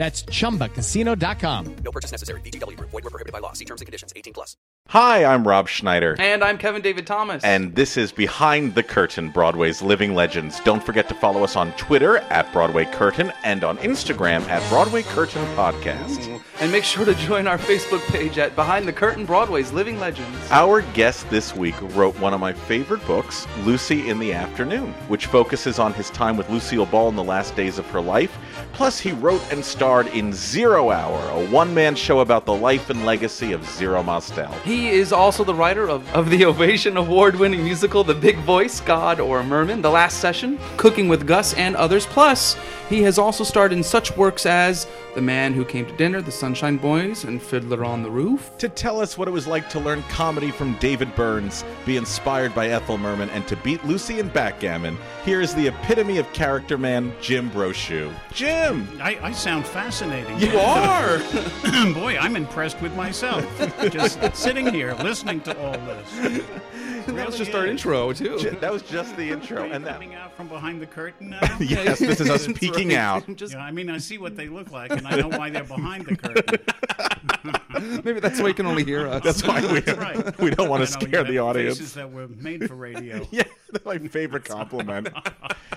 [0.00, 1.76] That's chumbacasino.com.
[1.84, 2.40] No purchase necessary.
[2.40, 2.88] VGW Group.
[2.88, 3.52] Void were prohibited by law.
[3.52, 4.14] See terms and conditions.
[4.16, 4.56] 18 plus.
[4.88, 6.16] Hi, I'm Rob Schneider.
[6.18, 7.44] And I'm Kevin David Thomas.
[7.44, 10.58] And this is Behind the Curtain, Broadway's Living Legends.
[10.60, 15.02] Don't forget to follow us on Twitter at Broadway Curtain and on Instagram at Broadway
[15.02, 16.42] Curtain Podcast.
[16.60, 20.34] And make sure to join our Facebook page at Behind the Curtain Broadway's Living Legends.
[20.50, 25.26] Our guest this week wrote one of my favorite books, Lucy in the Afternoon, which
[25.26, 28.36] focuses on his time with Lucille Ball in the last days of her life.
[28.72, 32.90] Plus, he wrote and starred in Zero Hour, a one man show about the life
[32.90, 34.50] and legacy of Zero Mostel.
[34.64, 38.80] He is also the writer of, of the Ovation Award winning musical The Big Voice,
[38.80, 42.06] God or Merman, The Last Session, Cooking with Gus, and others.
[42.06, 42.56] Plus,
[42.88, 46.30] he has also starred in such works as The Man Who Came to Dinner, The
[46.30, 48.56] Sunshine Boys, and Fiddler on the Roof.
[48.58, 52.54] To tell us what it was like to learn comedy from David Burns, be inspired
[52.54, 56.78] by Ethel Merman, and to beat Lucy in backgammon, here is the epitome of character
[56.78, 58.12] man, Jim Brochu.
[58.32, 58.88] Jim!
[59.00, 60.38] I, I sound fascinating.
[60.38, 61.18] You are!
[61.94, 63.44] Boy, I'm impressed with myself.
[63.90, 66.42] Just sitting here listening to all this.
[67.16, 68.38] that was just our intro, too.
[68.60, 69.62] That was just the intro.
[69.62, 71.40] Really and that, coming out from behind the curtain now?
[71.60, 72.96] yes, this is us peeking right.
[72.98, 73.26] out.
[73.36, 75.64] Just- Yeah, I mean, I see what they look like, and I know why they're
[75.64, 78.02] behind the curtain.
[78.04, 79.22] Maybe that's why you can only hear us.
[79.22, 80.38] That's why we, That's right.
[80.38, 81.78] we don't want to You know, scare the audience.
[81.78, 83.26] Faces that were made for radio.
[83.30, 85.08] Yeah, that's my favorite compliment.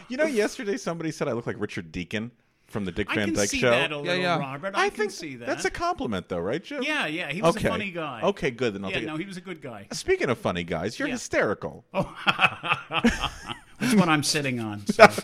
[0.10, 2.32] you know, yesterday somebody said I look like Richard Deacon
[2.73, 3.69] from the Dick I Van can Dyke see Show.
[3.69, 4.38] that a little, yeah.
[4.38, 4.73] Robert.
[4.75, 5.47] I, I can think see that.
[5.47, 6.84] that's a compliment, though, right, Jim?
[6.84, 7.31] yeah, yeah.
[7.31, 7.67] He was Okay.
[7.67, 8.19] a funny guy.
[8.23, 8.73] Okay, good.
[8.73, 9.07] Then I'll Yeah, take it.
[9.07, 9.88] no, he was a good guy.
[9.94, 11.13] Speaking of funny guys, you're Yeah.
[11.13, 11.85] hysterical.
[13.79, 14.85] That's what I'm sitting on.
[14.88, 15.07] So.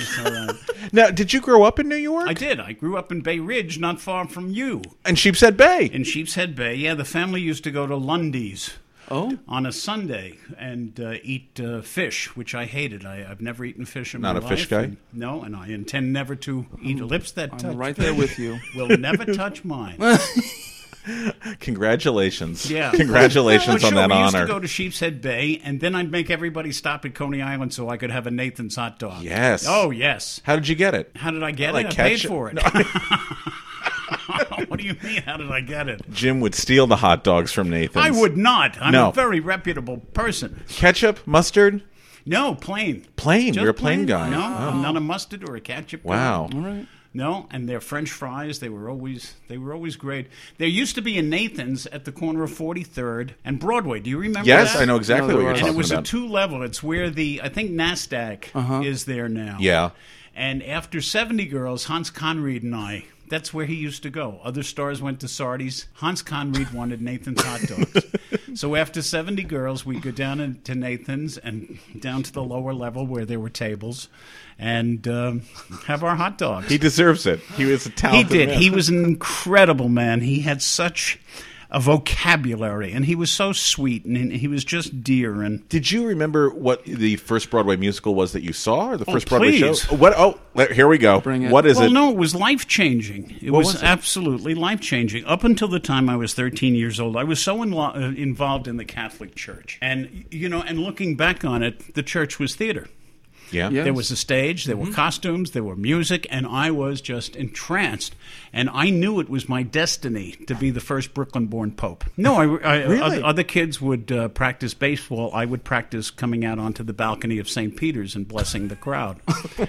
[0.00, 0.54] It's all right.
[0.92, 2.28] Now, did you grow up in New York?
[2.28, 2.60] I did.
[2.60, 4.80] I grew up in Bay Ridge, not far from you.
[5.04, 5.86] In Sheepshead Bay.
[5.92, 8.74] In Sheepshead Bay, yeah, the family used to go to Lundy's
[9.10, 13.04] Oh, on a Sunday and uh, eat uh, fish, which I hated.
[13.06, 14.82] I, I've never eaten fish in Not my a fish guy?
[14.82, 17.64] and- no, and I intend never to eat lips that touch.
[17.64, 18.58] I'm right there with you.
[18.74, 19.98] Will never touch mine.
[21.60, 22.70] Congratulations.
[22.70, 22.90] Yeah.
[22.92, 24.46] Congratulations Well, on sure, that we used honor.
[24.46, 27.88] to go to Sheepshead Bay, and then I'd make everybody stop at Coney Island so
[27.88, 29.22] I could have a Nathan's hot dog.
[29.22, 29.64] Yes.
[29.66, 30.42] Oh, yes.
[30.44, 31.10] How did you get it?
[31.16, 31.98] How did I get Like it?
[31.98, 32.58] I paid for it.
[34.70, 35.22] what do you mean?
[35.22, 36.02] How did I get it?
[36.10, 38.00] Jim would steal the hot dogs from Nathan.
[38.02, 38.76] I would not.
[38.80, 39.08] I'm No.
[39.10, 40.62] a very reputable person.
[40.68, 41.82] Ketchup, mustard,
[42.26, 43.06] No, plain.
[43.16, 43.54] plain.
[43.54, 44.28] Just You're a plain, guy.
[44.30, 44.70] No, Oh.
[44.70, 46.02] I'm not a mustard or a ketchup.
[46.04, 46.10] guy.
[46.10, 46.48] Wow.
[46.52, 46.86] All right.
[47.14, 50.26] No, and their French fries, they were always they were always great.
[50.58, 53.98] There used to be a Nathan's at the corner of 43rd and Broadway.
[54.00, 54.82] Do you remember Yes, that?
[54.82, 55.60] I know exactly No, what you're was.
[55.62, 56.06] And it was about.
[56.06, 56.62] a two level.
[56.62, 58.82] It's where the I think Nasdaq uh-huh.
[58.84, 59.56] is there now.
[59.58, 59.90] Yeah.
[60.36, 64.40] And after 70 Girls, Hans Conried and I, that's where he used to go.
[64.42, 65.86] Other stars went to Sardi's.
[65.94, 68.06] Hans Conried wanted Nathan's hot dogs.
[68.60, 73.06] so after 70 Girls, we'd go down to Nathan's and down to the lower level
[73.06, 74.08] where there were tables
[74.58, 75.42] and um,
[75.86, 76.68] have our hot dogs.
[76.68, 77.40] He deserves it.
[77.56, 78.48] He was a talented He did.
[78.48, 78.60] man.
[78.60, 80.20] He was an incredible man.
[80.20, 81.18] He had such
[81.70, 85.42] a vocabulary, and he was so sweet, and he was just dear.
[85.42, 89.04] And Did you remember what the first Broadway musical was that you saw, or the
[89.06, 89.82] Oh, first Broadway please.
[89.82, 89.94] show?
[89.96, 90.14] What?
[90.16, 90.38] Oh,
[90.72, 91.20] here we go.
[91.20, 91.50] Bring it.
[91.52, 91.92] What is well, it?
[91.92, 93.36] no, it was life changing.
[93.42, 93.84] It What was, was it?
[93.86, 95.24] absolutely life changing.
[95.26, 98.66] Up until the time I was 13 years old, I was so inlo- uh, involved
[98.66, 102.56] in the Catholic Church, and you know, and looking back on it, the church was
[102.56, 102.86] theater.
[103.50, 103.70] Yeah.
[103.70, 103.84] Yeah.
[103.84, 104.88] There was a stage, there Mm-hmm.
[104.88, 108.14] were costumes, there were music, and I was just entranced.
[108.52, 112.04] And I knew it was my destiny to be the first Brooklyn born Pope.
[112.16, 113.00] No, I, I, Really?
[113.00, 115.30] other, other kids would uh, practice baseball.
[115.34, 117.76] I would practice coming out onto the balcony of St.
[117.76, 119.20] Peter's and blessing the crowd.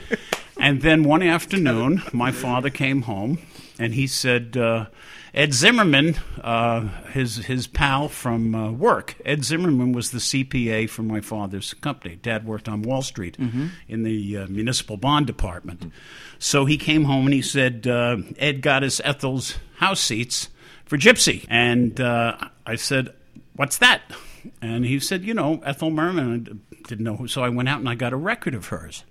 [0.59, 3.39] and then one afternoon, my father came home
[3.77, 4.85] and he said uh,
[5.33, 6.81] Ed Zimmerman, uh,
[7.11, 9.15] his his pal from uh, work.
[9.25, 12.15] Ed Zimmerman was the CPA for my father's company.
[12.15, 13.37] Dad worked on Wall Street
[13.87, 15.91] in the uh, municipal bond department.
[16.39, 20.49] So he came home and he said uh, Ed got us Ethel's house seats
[20.85, 23.13] for Gypsy, and uh, I said,
[23.55, 24.01] "What's that?"
[24.61, 27.79] And he said, "You know, Ethel Merman." I didn't know, who, so I went out
[27.79, 29.03] and I got a record of hers.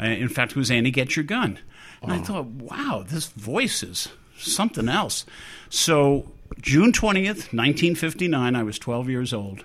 [0.00, 1.58] Uh, in fact, it was Annie Get Your Gun.
[2.02, 4.08] And I thought, wow, this voice is
[4.38, 5.24] something else.
[5.68, 6.30] So,
[6.60, 9.64] June 20th, 1959, I was 12 years old.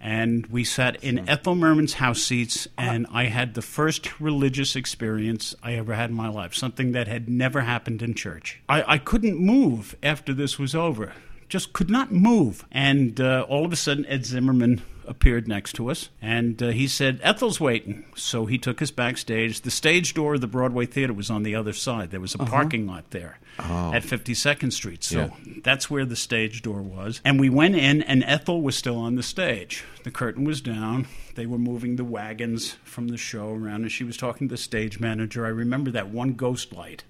[0.00, 5.54] And we sat in Ethel Merman's house seats, and I had the first religious experience
[5.62, 8.60] I ever had in my life, something that had never happened in church.
[8.68, 11.12] I, I couldn't move after this was over,
[11.48, 12.66] just could not move.
[12.72, 16.86] And uh, all of a sudden, Ed Zimmerman appeared next to us, and uh, he
[16.86, 18.04] said, Ethel's waiting.
[18.14, 19.60] So he took us backstage.
[19.60, 22.10] The stage door of the Broadway Theater was on the other side.
[22.10, 25.04] There was a parking lot there at 52nd Street.
[25.04, 25.32] So
[25.62, 27.20] that's where the stage door was.
[27.24, 29.84] And we went in, and Ethel was still on the stage.
[30.04, 31.06] The curtain was down.
[31.34, 34.58] They were moving the wagons from the show around, and she was talking to the
[34.58, 35.46] stage manager.
[35.46, 37.04] I remember that one ghost light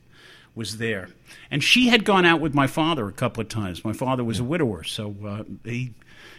[0.55, 1.09] was there.
[1.51, 3.85] And she had gone out with my father a couple of times.
[3.85, 5.95] My father was a widower, so uh, he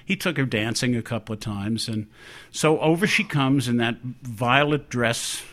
[0.06, 1.88] he took her dancing a couple of times.
[1.88, 2.08] And
[2.52, 5.44] so over she comes in that violet dress,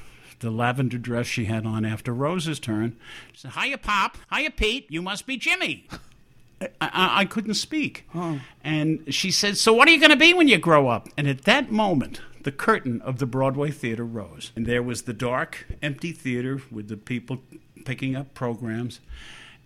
[0.40, 2.96] the lavender dress she had on after Rose's turn.
[3.32, 4.16] She said, Hiya, Pop.
[4.32, 4.86] Hiya, Pete.
[4.90, 5.86] You must be Jimmy.
[6.60, 8.06] I, I, I couldn't speak.
[8.62, 11.08] And she said, So what are you going to be when you grow up?
[11.16, 14.52] And at that moment, the curtain of the Broadway theater rose.
[14.56, 17.38] And there was the dark, empty theater with the people
[17.84, 19.00] picking up programs.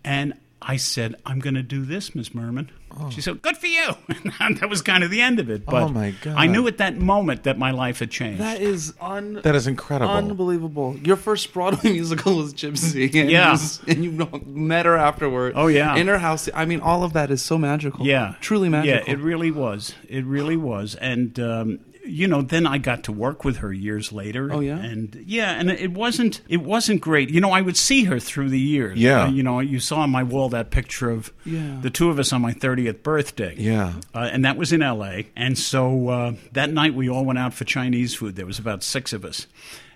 [0.05, 0.35] And
[0.67, 2.71] I said, I'm going to do this, Miss Merman.
[3.11, 3.97] She said, Good for you.
[4.41, 5.67] And that was kind of the end of it.
[5.67, 6.35] But Oh, my God.
[6.37, 8.41] I knew at that moment that my life had changed.
[8.41, 10.13] That is un- That is incredible.
[10.13, 10.97] unbelievable.
[11.03, 13.59] Your first Broadway musical was Gypsy, and Yeah.
[13.87, 15.55] you, and you met her afterward.
[15.57, 15.97] Oh, yeah.
[15.97, 16.49] in her house.
[16.55, 18.07] I mean, all of that is so magical.
[18.07, 18.97] Yeah, truly magical.
[19.07, 19.95] Yeah, it really was.
[20.09, 24.13] It really was, and um, you know, then I got to work with her years
[24.13, 24.53] later.
[24.53, 24.79] Oh, yeah?
[24.79, 27.31] and yeah, and it wasn't it wasn't great.
[27.31, 28.99] You know, I would see her through the years.
[28.99, 29.25] Yeah.
[29.25, 31.79] Uh, you know, you saw on my wall that picture of Yeah.
[31.81, 33.55] the two of us on my thirtieth birthday.
[33.57, 33.95] Yeah.
[34.15, 35.29] uh, and that was in L.A.
[35.37, 38.37] And so uh, that night we all went out for Chinese food.
[38.37, 39.47] There was about six of us,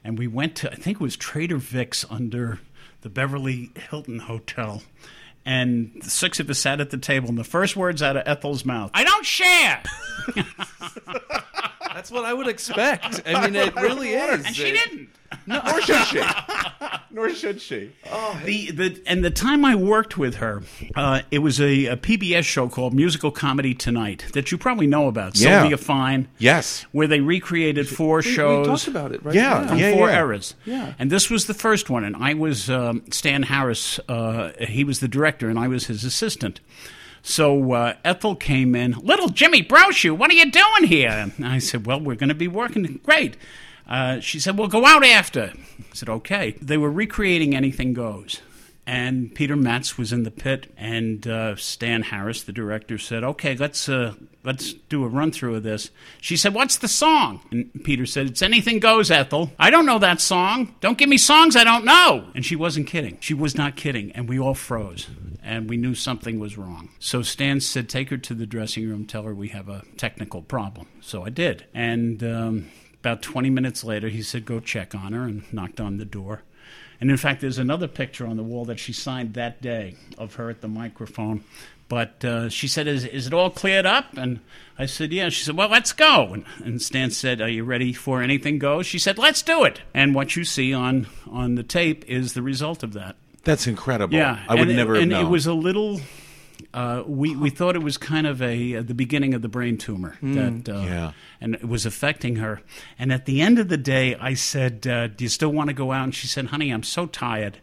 [0.03, 2.61] and we went to I think it was Trader Vic's under
[3.03, 4.83] the Beverly Hilton Hotel.
[5.47, 8.25] And the six of us sat at the table, and the first words out of
[8.27, 9.83] Ethel's mouth, "I don't share,"
[12.09, 13.21] That's what I would expect.
[13.27, 14.47] I mean, it really is.
[14.47, 15.11] and she didn't.
[15.47, 16.23] Nor should she.
[17.11, 17.93] Nor should she.
[18.11, 20.63] Oh, The, the and the time I worked with her,
[20.95, 25.07] uh, it was a, a PBS show called Musical Comedy Tonight that you probably know
[25.07, 25.37] about.
[25.39, 25.61] Yeah.
[25.61, 26.29] Sylvia Fine.
[26.39, 26.87] Yes.
[26.93, 28.67] where they recreated four We, shows.
[28.67, 29.35] we talked about it, right?
[29.35, 29.67] Yeah.
[29.67, 30.19] from Yeah, four yeah.
[30.19, 30.55] eras.
[30.65, 30.95] Yeah.
[30.99, 34.01] And this was the first one, and I was um, Stan Harris.
[34.09, 36.61] Uh, he was the director, and I was his assistant.
[37.29, 41.11] So uh, Ethel came in, little Jimmy Brochu, what are you doing here?
[41.11, 43.01] And I said, well, we're going to be working.
[43.05, 43.37] Great.
[43.87, 45.53] Uh, she said, well, go out after.
[45.55, 46.53] I said, okay.
[46.63, 48.41] They were recreating Anything Goes.
[48.89, 53.55] And Peter Matz was in the pit, and uh, Stan Harris, the director, said, "Okay,
[53.55, 54.15] let's uh,
[54.45, 55.91] let's do a run through of this."
[56.23, 59.99] She said, "What's the song?" And Peter said, "It's Anything Goes, Ethel." I don't know
[59.99, 60.75] that song.
[60.81, 62.31] Don't give me songs I don't know.
[62.35, 63.19] And she wasn't kidding.
[63.21, 65.07] She was not kidding, and we all froze,
[65.43, 66.89] and we knew something was wrong.
[66.99, 69.05] So Stan said, "Take her to the dressing room.
[69.05, 72.25] Tell her we have a technical problem." So I did, and.
[72.25, 72.71] Um,
[73.01, 76.43] about 20 minutes later, he said, Go check on her, and knocked on the door.
[77.01, 80.35] And in fact, there's another picture on the wall that she signed that day of
[80.35, 81.45] her at the microphone.
[81.89, 84.15] But uh, she said, is, is it all cleared up?
[84.17, 84.41] And
[84.79, 85.31] I said, Yeah.
[85.31, 86.35] She said, Well, let's go.
[86.35, 88.85] And, and Stan said, Are you ready for anything goes?
[88.87, 89.81] She said, Let's do it.
[89.95, 93.17] And what you see on, on the tape is the result of that.
[93.45, 94.15] That's incredible.
[94.15, 95.25] Yeah, I would and never have And known.
[95.27, 96.01] it was a little.
[96.75, 99.79] Uh, we we thought it was kind of a uh, the beginning of the brain
[99.79, 101.13] tumor that uh, Yeah.
[101.41, 102.61] and it was affecting her.
[102.99, 105.75] And at the end of the day, I said, uh, "Do you still want to
[105.75, 107.59] go out?" And she said, "Honey, I'm so tired."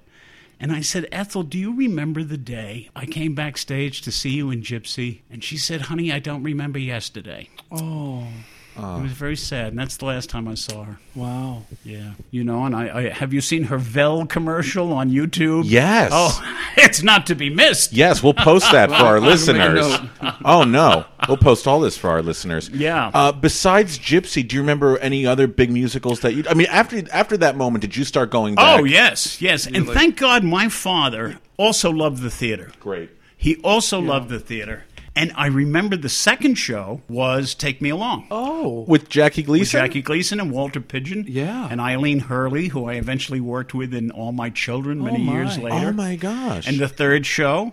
[0.59, 4.49] And I said, "Ethel, do you remember the day I came backstage to see you
[4.49, 8.27] in Gypsy?" And she said, "Honey, I don't remember yesterday." Oh,
[8.77, 10.97] It was very sad, and that's the last time I saw her.
[11.15, 11.63] wow.
[11.83, 12.65] Yeah, you know.
[12.65, 15.63] And I, I have you seen her Vel commercial on YouTube?
[15.65, 16.11] Yes.
[16.13, 17.93] Oh, it's not to be missed.
[17.93, 19.85] Yes, we'll post that for our listeners.
[20.45, 22.69] oh no, we'll post all this for our listeners.
[22.69, 23.11] Yeah.
[23.13, 26.43] Uh, besides Gypsy, do you remember any other big musicals that you?
[26.49, 28.79] I mean, after after that moment, did you start going back?
[28.79, 32.71] Oh yes, yes, and thank God my father also loved the theater.
[32.79, 33.09] Great.
[33.37, 38.27] He also loved the theater, And I remember the second show was Take Me Along.
[38.29, 38.83] Oh.
[38.87, 39.79] With Jackie With Gleason?
[39.79, 41.25] Jackie Gleason and Walter Pidgeon.
[41.27, 41.69] Yeah.
[41.71, 45.33] And Eileen Herlie, who I eventually worked with in All My Children many oh, my.
[45.33, 45.87] years later.
[45.87, 46.67] Oh my gosh.
[46.67, 47.71] And the third show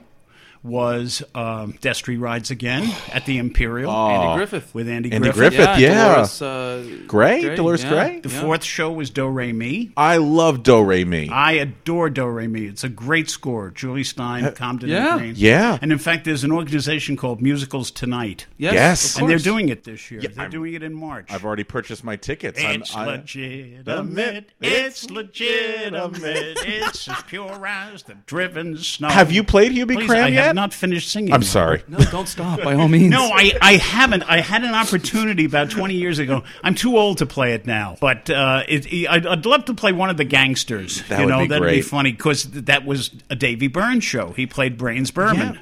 [0.63, 3.91] was um, Destry Rides Again at the Imperial.
[3.91, 4.73] Andy Griffith.
[4.75, 5.57] With Andy, Andy Griffith.
[5.59, 5.79] Griffith.
[5.81, 6.05] yeah.
[6.13, 7.55] Dolores, uh, Gray?
[7.57, 8.21] Dolores Gray?
[8.21, 8.41] The yeah.
[8.41, 9.91] fourth show was Do Re Mi.
[9.97, 11.29] I love Do Re Mi.
[11.29, 12.67] I adore Do Re Mi.
[12.67, 13.71] It's a great score.
[13.71, 15.13] Jule Styne, Comden yeah.
[15.15, 15.35] and Green.
[15.37, 15.79] Yeah.
[15.83, 18.47] And in fact, there's an organization called Musicals Tonight.
[18.57, 18.75] Yes.
[18.75, 19.15] Yes.
[19.17, 19.43] of And they're course.
[19.45, 20.21] doing it this year.
[20.21, 21.27] they're I'm- doing it in March.
[21.31, 22.63] I've already purchased my tickets.
[22.63, 24.51] I'm- It's I- legitimate.
[24.61, 26.59] It's legitimate.
[26.65, 29.09] it's as pure as the driven snow.
[29.09, 30.52] Have you played Hubie Please, Cram I yet?
[30.53, 31.33] Have not finished singing.
[31.33, 31.83] I'm sorry.
[31.89, 33.11] No, don't stop, by all means.
[33.11, 34.23] No, I, I haven't.
[34.25, 36.43] I had an opportunity about 20 years ago.
[36.63, 39.93] I'm too old to play it now, but uh, it, I'd, I'd love to play
[39.93, 41.03] one of the gangsters.
[41.09, 44.33] That you would know, be that'd be funny because that was a Davy Burns show.
[44.33, 45.59] He played Brains Berman.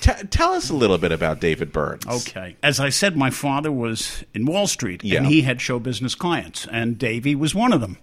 [0.00, 2.06] T- tell us a little bit about David Burns.
[2.06, 2.56] Okay.
[2.62, 5.18] As I said, my father was in Wall Street, Yeah.
[5.18, 7.98] and he had show business clients, and Davy was one of them.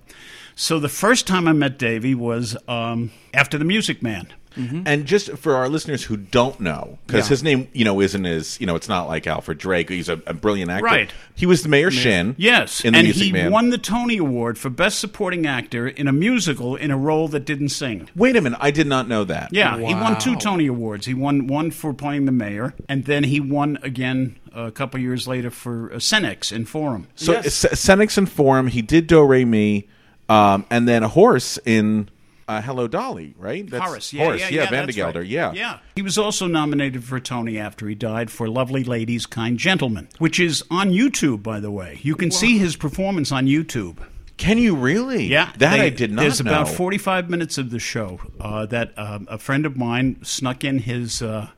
[0.55, 4.27] So the first time I met Davy was um, after the Music Man.
[4.57, 7.29] And just for our listeners who don't know, because Yeah.
[7.29, 9.89] his name, you know, isn't as you know, it's not like Alfred Drake.
[9.89, 10.85] He's a, a brilliant actor.
[10.85, 11.11] Right.
[11.35, 12.35] He was the Mayor Shinn.
[12.37, 13.51] Yes, In the and Music he Man.
[13.51, 17.45] won the Tony Award for Best Supporting Actor in a musical in a role that
[17.45, 18.09] didn't sing.
[18.15, 19.49] Wait a minute, I did not know that.
[19.51, 21.05] Yeah, he won two Tony Awards.
[21.05, 25.27] He won one for playing the mayor, and then he won again a couple years
[25.27, 27.07] later for uh, Senex in Forum.
[27.15, 27.65] So Yes.
[27.65, 29.87] S- Senex and Forum, he did Do Re Mi,
[30.29, 32.09] um, and then a horse in
[32.47, 33.67] uh, Hello Dolly, right?
[33.69, 35.25] That's Horace, yeah, Horace, yeah, yeah, yeah, Vandergelder, right.
[35.27, 35.51] yeah.
[35.53, 35.79] yeah.
[35.95, 40.39] He was also nominated for Tony after he died for "Lovely Ladies, Kind Gentlemen," which
[40.39, 41.99] is on YouTube, by the way.
[42.01, 43.97] You can see his performance on YouTube.
[44.37, 45.25] Can you really?
[45.27, 46.51] Yeah, that they- I did not There's know.
[46.51, 50.79] about 45 minutes of the show uh, that um, a friend of mine snuck in
[50.79, 51.21] his.
[51.21, 51.49] Uh,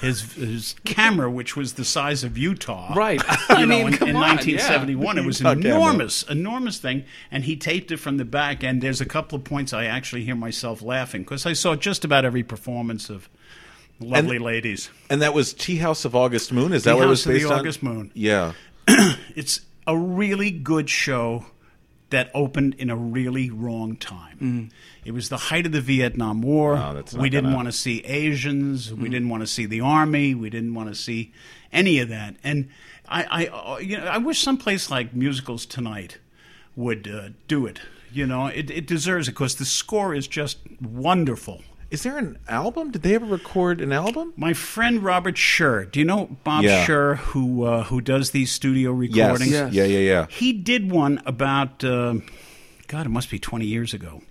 [0.00, 3.22] his, his camera, which was the size of Utah, Right.
[3.50, 5.70] You I know, mean, in, come in on, 1971, it was Utah camera.
[5.76, 8.62] enormous, enormous thing, and he taped it from the back.
[8.64, 12.04] And there's a couple of points I actually hear myself laughing because I saw just
[12.04, 13.28] about every performance of
[14.00, 14.90] Lovely Ladies.
[15.08, 16.72] and that was Tea House of August Moon.
[16.72, 17.58] Is that Tea what it was House of the on?
[17.60, 18.10] August Moon.
[18.14, 18.52] Yeah.
[19.36, 21.46] It's a really good show
[22.14, 24.70] that opened in a really wrong time.
[25.04, 26.76] It was the height of the Vietnam War.
[26.76, 28.92] Oh, we didn't gonna- want to see Asians.
[28.94, 30.34] We didn't want to see the army.
[30.34, 31.32] We didn't want to see
[31.72, 32.36] any of that.
[32.42, 32.68] And
[33.08, 36.18] I, I, uh, you know, I wish someplace like Musicals Tonight
[36.76, 37.80] would uh, do it.
[38.12, 41.62] You know, it, it deserves it because the score is just wonderful.
[41.94, 42.90] Is there an album?
[42.90, 44.32] Did they ever record an album?
[44.36, 46.84] My friend Robert Scher, do you know Bob Yeah.
[46.84, 49.48] Scher, who uh, who does these studio recordings?
[49.52, 49.72] Yes.
[49.72, 50.26] Yeah, yeah, yeah.
[50.28, 52.14] He did one about, uh,
[52.88, 54.22] God, it must be 20 years ago.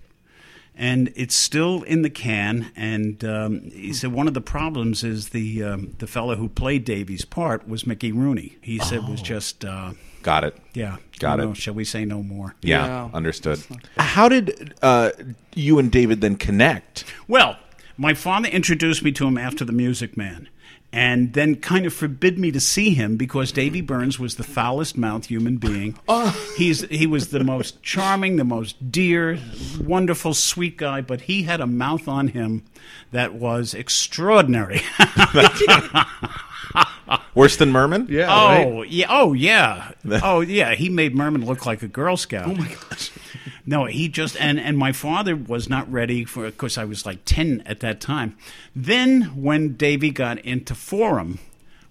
[0.74, 2.70] And it's still in the can.
[2.76, 6.84] And um, he said one of the problems is the um, the fellow who played
[6.84, 8.58] Davy's part was Mickey Rooney.
[8.60, 9.92] He said was just, uh,
[10.24, 10.56] Got it.
[10.72, 10.96] yeah.
[11.20, 11.56] Got you know, it.
[11.58, 12.54] Shall we say no more?
[12.62, 13.10] Yeah, Yeah.
[13.14, 13.60] understood.
[13.98, 15.10] How did uh,
[15.54, 17.04] you and David then connect?
[17.28, 17.56] Well,
[17.96, 20.48] my father introduced me to him after The Music Man,
[20.92, 24.96] and then kind of forbid me to see him because Davy Burns was the foulest
[24.96, 25.96] mouthed human being.
[26.56, 29.38] He's he was the most charming, the most dear,
[29.80, 32.64] wonderful, sweet guy, but he had a mouth on him
[33.12, 34.80] that was extraordinary.
[37.34, 38.06] Worse than Merman?
[38.10, 38.26] Yeah.
[38.30, 39.06] Oh yeah.
[39.08, 39.92] Oh yeah.
[40.22, 40.74] oh yeah.
[40.74, 42.48] He made Merman look like a Girl Scout.
[42.48, 43.10] Oh my gosh.
[43.66, 46.44] No, he just and and my father was not ready for.
[46.44, 48.36] Of course, I was like ten at that time.
[48.76, 51.38] Then when Davy got into Forum,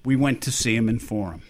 [0.05, 1.41] we went to see him in Forum,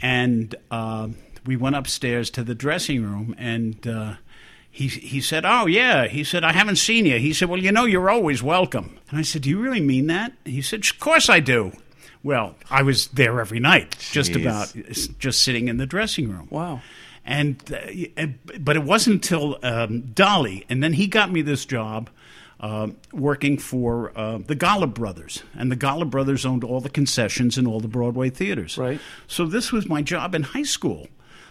[0.00, 1.08] and uh,
[1.44, 3.86] we went upstairs to the dressing room and.
[3.86, 4.14] Uh,
[4.70, 6.08] he, he said, Oh, yeah.
[6.08, 7.20] He said, I haven't seen you.
[7.20, 8.98] He said, Well, you know, you're always welcome.
[9.08, 10.32] And I said, Do you really mean that?
[10.44, 11.70] He said, Of course I do.
[12.24, 14.74] Well, I was there every night, just about,
[15.18, 16.48] just sitting in the dressing room.
[16.50, 16.80] Wow.
[17.24, 17.62] And,
[18.16, 18.26] uh,
[18.58, 22.10] but it wasn't until um, Dolly, and then he got me this job
[22.60, 27.58] uh, working for uh, the Gollop Brothers, and the Gollop Brothers owned all the concessions
[27.58, 28.78] in all the Broadway theaters.
[28.78, 29.00] Right.
[29.28, 31.08] So this was my job in high school,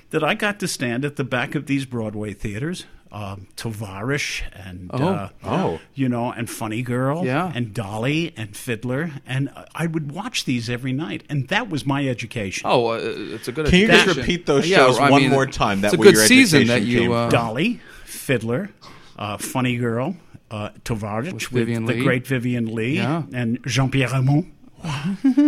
[0.09, 2.85] that I got to stand at the back of these Broadway theaters.
[3.13, 5.08] Um, Tovarich and Oh.
[5.08, 5.79] uh, Oh.
[5.93, 7.51] you know, and Funny Girl, Yeah.
[7.53, 12.08] and Dolly and Fiddler, and I would watch these every night, and that was my
[12.08, 12.63] education.
[12.65, 13.00] Oh, uh,
[13.36, 13.67] it's a good.
[13.67, 15.82] Can you just repeat those Yeah, shows I one mean, more time?
[15.82, 17.13] That it's a way good your season that you.
[17.13, 18.72] Uh, Dolly, Fiddler,
[19.20, 20.15] uh, Funny Girl,
[20.50, 22.03] uh, Tovarich with, Vivien the Lee.
[22.03, 23.24] great Vivien Leigh, Yeah.
[23.32, 24.48] and Jean-Pierre Aumont.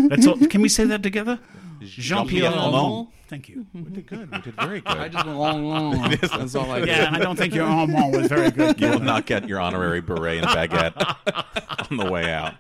[0.10, 0.38] That's all.
[0.38, 1.40] Can we say that together?
[1.82, 3.08] Jean Pierre Jean-Pierre Aumont.
[3.44, 3.46] Raymond.
[3.46, 3.65] Thank you.
[3.74, 4.32] We did good.
[4.32, 4.98] We did very good.
[4.98, 6.10] I just went long, long.
[6.22, 7.15] That's all I Yeah, did.
[7.15, 8.80] I don't think your Raymond was very good.
[8.80, 12.56] you will not get your honorary beret and baguette on the way out.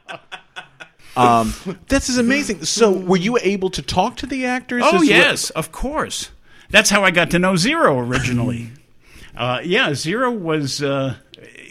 [1.17, 1.53] Um,
[1.87, 2.65] this is amazing.
[2.65, 4.83] So, were you able to talk to the actors?
[4.85, 6.31] Oh as- yes, of course.
[6.69, 8.71] That's how I got to know Zero originally.
[9.37, 10.83] uh, yeah, Zero was.
[10.83, 11.15] Uh,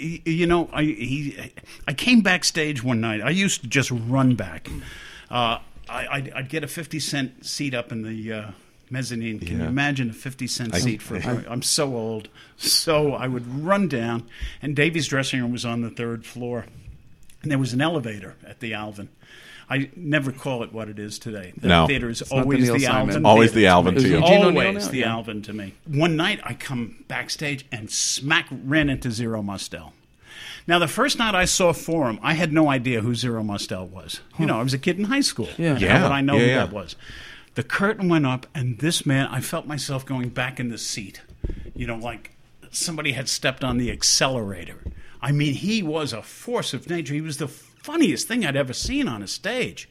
[0.00, 1.52] y- you know, I he,
[1.86, 3.20] I came backstage one night.
[3.20, 4.68] I used to just run back.
[5.30, 5.58] Uh,
[5.90, 8.50] I, I'd, I'd get a fifty cent seat up in the uh,
[8.90, 9.38] mezzanine.
[9.40, 11.16] Can you imagine a fifty cent seat for?
[11.24, 12.28] i I'm so old.
[12.56, 14.24] So I would run down,
[14.62, 16.66] and Davy's dressing room was on the third floor,
[17.42, 19.08] and there was an elevator at the Alvin.
[19.68, 21.54] I never call it what it is today.
[21.56, 21.86] The No.
[21.86, 23.08] theater is not the always Neil the, Simon.
[23.10, 23.26] Alvin.
[23.26, 24.02] Always the Alvin me.
[24.02, 24.16] to you.
[24.18, 24.90] Is O'Neill Always now?
[24.90, 25.12] the Yeah.
[25.12, 25.72] Alvin to me.
[25.86, 29.94] One night I come backstage and smack ran into Zero Mostel.
[30.66, 34.20] Now the first night I saw Forum, I had no idea who Zero Mostel was.
[34.38, 35.48] You know, I was a kid in high school.
[35.56, 35.74] Yeah.
[35.74, 36.02] How Yeah.
[36.02, 36.56] would I know Yeah, who yeah.
[36.66, 36.96] that was?
[37.54, 41.22] The curtain went up, and this man, I felt myself going back in the seat.
[41.74, 42.36] You know, like
[42.70, 44.80] somebody had stepped on the accelerator.
[45.22, 47.14] I mean, he was a force of nature.
[47.14, 49.88] He was the funniest thing I'd ever seen on a stage.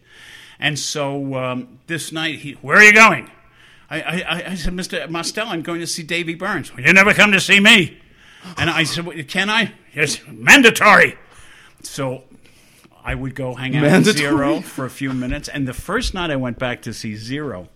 [0.60, 3.32] And so um, this night, he, where are you going?
[3.90, 5.10] I, I, I said, Mr.
[5.10, 6.74] Mostel, I'm going to see Davy Burns.
[6.74, 8.00] Well, you never come to see me.
[8.58, 9.74] And I said, "Well, can I?
[9.94, 11.18] Yes, mandatory.
[11.82, 12.24] So
[13.04, 14.18] I would go hang out with Mandatory?
[14.18, 15.48] Zero for a few minutes.
[15.50, 17.70] And the first night I went back to see Zero,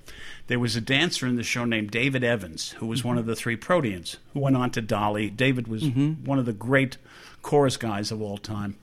[0.48, 3.36] there was a dancer in the show named David Evans, who was one of the
[3.36, 5.30] three Proteans, who went on to Dolly.
[5.30, 6.98] David was one of the great
[7.42, 8.78] chorus guys of all time.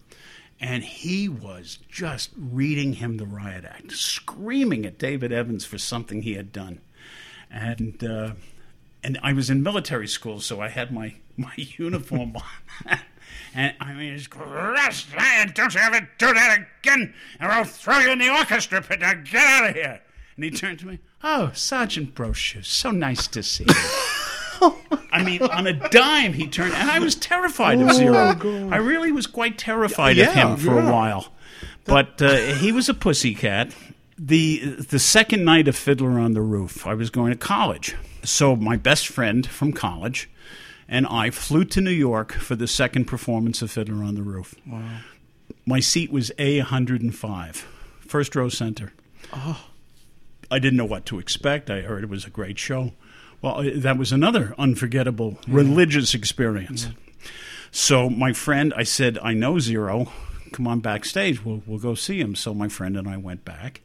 [0.61, 6.23] And he was just reading him the riot act, screaming at David Evans for something
[6.23, 6.81] he had done.
[7.51, 8.33] And uh,
[9.05, 12.99] and I was in military school, so I had my, my uniform on.
[13.55, 17.99] And I mean, it's "Rest, Ryan, don't you ever do that again, or I'll throw
[17.99, 19.01] you in the orchestra pit.
[19.01, 20.01] Now get out of here.
[20.37, 23.75] And he turned to me, Oh, Sergeant Brochu, so nice to see you.
[25.13, 28.37] I mean, on a dime, he turned, and I was terrified of Zero.
[28.71, 31.33] I really was quite terrified of him for a while.
[31.85, 33.75] But uh, he was a pussycat.
[34.19, 37.95] The the second night of Fiddler on the Roof, I was going to college.
[38.23, 40.31] So my best friend from college
[40.89, 44.55] and I flew to New York for the second performance of Fiddler on the Roof.
[44.67, 45.01] Wow.
[45.67, 47.57] My seat was A105,
[48.01, 48.93] first row center.
[49.33, 49.67] Oh.
[50.51, 51.71] I didn't know what to expect.
[51.71, 52.93] I heard it was a great show.
[53.41, 56.89] Well, uh, that was another unforgettable religious experience.
[57.71, 60.13] So my friend, I said, I know Zero.
[60.53, 61.45] Come on backstage.
[61.45, 62.37] We'll we'll go see him.
[62.37, 63.81] So my friend and I went back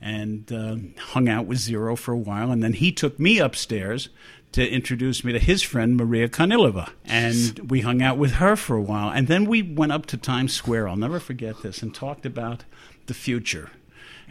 [0.00, 4.08] and uh, hung out with Zero for a while, and then he took me upstairs
[4.52, 8.76] to introduce me to his friend Maria Karnilova, and we hung out with her for
[8.76, 10.88] a while, and then we went up to Times Square.
[10.88, 12.64] I'll never forget this, and talked about
[13.06, 13.70] the future.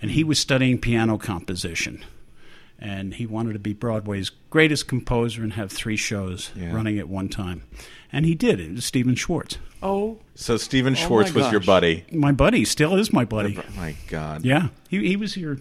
[0.01, 2.05] And he was studying piano composition
[2.79, 6.71] and he wanted to be Broadway's greatest composer and have three shows Yeah.
[6.71, 7.63] running at one time.
[8.13, 8.59] And he did.
[8.59, 9.57] It was Stephen Schwartz.
[9.81, 12.05] Oh, So, Stephen Oh, Schwartz was your buddy.
[12.11, 13.57] My buddy, still is my buddy.
[13.75, 14.45] My God.
[14.45, 15.59] Yeah, he, he was here.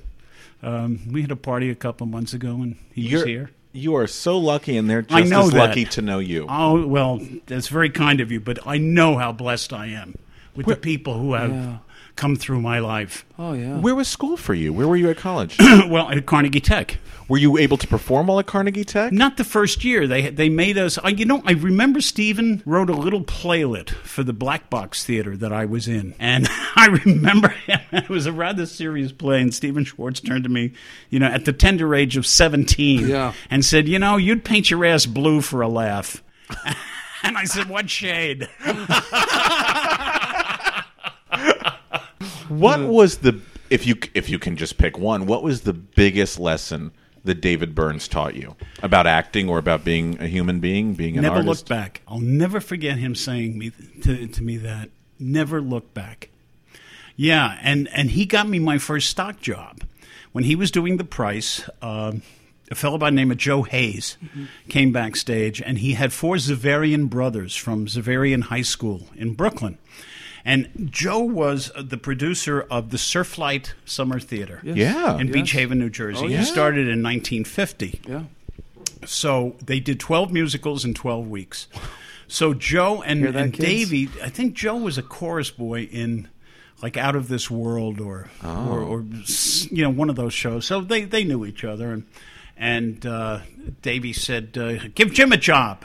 [0.62, 3.50] Um, we had a party a couple months ago and he You're, was here.
[3.76, 5.68] You are so lucky, and they're just I know as that.
[5.68, 6.46] lucky to know you.
[6.48, 10.16] Oh, well, that's very kind of you, but I know how blessed I am
[10.54, 11.78] with the people who have Yeah.
[12.16, 13.24] Come through my life.
[13.38, 13.78] oh yeah.
[13.78, 14.72] Where was school for you?
[14.72, 15.56] Where were you at college?
[15.60, 16.98] well, at Carnegie Tech.
[17.28, 19.12] were you able to perform while at Carnegie Tech?
[19.12, 20.06] Not the first year.
[20.06, 20.98] They they made us.
[21.04, 25.36] I, you know, I remember Stephen wrote a little playlet for the Black Box Theater
[25.36, 27.80] that I was in, and I remember him.
[27.92, 30.72] It was a rather serious play, and Stephen Schwartz turned to me,
[31.10, 33.32] you know, at the tender age of seventeen, Yeah.
[33.50, 36.22] and said, "You know, you'd paint your ass blue for a laugh."
[37.22, 38.48] and I said, "What shade?"
[42.48, 45.26] What was the if you if you can just pick one?
[45.26, 46.92] What was the biggest lesson
[47.24, 51.22] that David Burns taught you about acting or about being a human being, being an
[51.22, 51.68] never artist?
[51.68, 52.02] Never look back.
[52.06, 56.30] I'll never forget him saying me to, to me that never look back.
[57.16, 59.82] Yeah, and and he got me my first stock job
[60.32, 61.68] when he was doing the price.
[61.82, 62.22] Um,
[62.70, 64.16] a fellow by the name of Joe Hayes
[64.68, 69.78] came backstage, and he had four Xaverian brothers from Xaverian High School in Brooklyn.
[70.48, 75.18] And Joe was uh, the producer of the Surflight Summer Theater Yeah.
[75.18, 76.26] in Beach Haven, New Jersey.
[76.28, 76.38] yeah.
[76.38, 78.00] He started in 1950.
[78.08, 78.22] Yeah.
[79.04, 81.66] So they did 12 musicals in 12 weeks.
[82.28, 83.64] So Joe and, Hear that, and kids?
[83.68, 86.28] Davey, I think Joe was a chorus boy in
[86.80, 89.04] like Out of This World or, or, or
[89.70, 90.64] you know, one of those shows.
[90.64, 91.90] So they, they knew each other.
[91.90, 92.04] And,
[92.56, 93.40] and uh,
[93.82, 95.84] Davey said, uh, give Jim a job.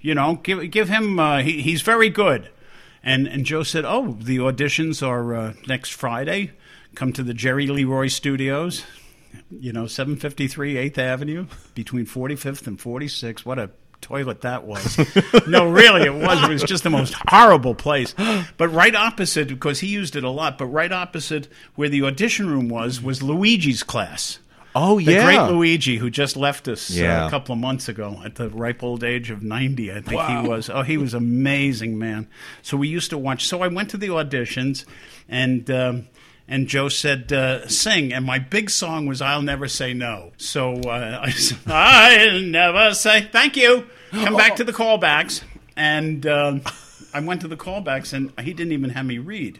[0.00, 2.50] You know, give, give him, uh, he, he's very good.
[3.02, 6.52] And, and Joe said, oh, the auditions are uh, next Friday.
[6.94, 8.84] Come to the Jerry Leroy Studios
[9.50, 13.40] you know, 753 8th Avenue between 45th and 46th.
[13.40, 14.98] What a toilet that was.
[15.46, 16.42] no, really, it was.
[16.42, 18.14] It was just the most horrible place.
[18.56, 22.48] But right opposite, because he used it a lot, but right opposite where the audition
[22.48, 24.38] room was, was Luigi's class.
[24.78, 25.24] Oh The yeah.
[25.24, 28.82] great Luigi, who just left us uh, a couple of months ago at the ripe
[28.82, 30.68] old age of 90, I think he was.
[30.68, 32.28] Oh, he was amazing, man.
[32.60, 33.46] So we used to watch.
[33.46, 34.84] So I went to the auditions,
[35.28, 35.68] and.
[35.70, 36.08] Um,
[36.48, 40.74] and Joe said, uh, "Sing." And my big song was "I'll Never Say No." So
[40.74, 45.42] uh, I said, "I'll never say thank you." Come back to the callbacks,
[45.76, 46.62] and um,
[47.12, 49.58] I went to the callbacks, and he didn't even have me read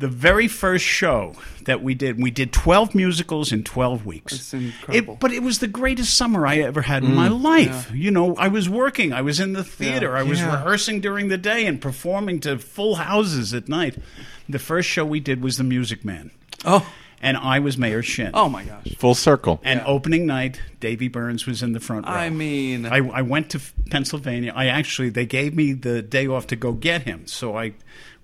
[0.00, 1.34] the very first show
[1.66, 4.32] that we did, we did 12 musicals in 12 weeks.
[4.32, 5.14] That's incredible.
[5.14, 7.14] It, but it was the greatest summer I ever had in mm.
[7.14, 7.92] my life.
[7.94, 10.52] You know, I was working, I was in the theater, I was Yeah.
[10.52, 13.98] rehearsing during the day and performing to full houses at night.
[14.48, 16.30] The first show we did was The Music Man,
[16.64, 18.30] Oh, and I was Mayor Shinn.
[18.32, 18.96] oh my gosh.
[18.96, 19.60] Full circle.
[19.62, 22.12] And opening night, Davy Burns was in the front row.
[22.12, 23.60] I mean, I, I went to
[23.90, 24.54] Pennsylvania.
[24.56, 27.74] I actually they gave me the day off to go get him, so I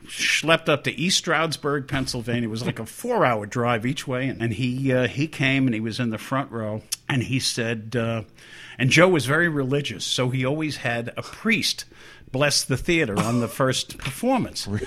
[0.09, 2.49] schlepped up to East Stroudsburg, Pennsylvania.
[2.49, 5.75] It was like a four-hour drive each way, and, and he uh, he came and
[5.75, 8.23] he was in the front row, and he said, uh,
[8.79, 11.85] and Joe was very religious, so he always had a priest
[12.33, 14.69] bless the theater on the first performance.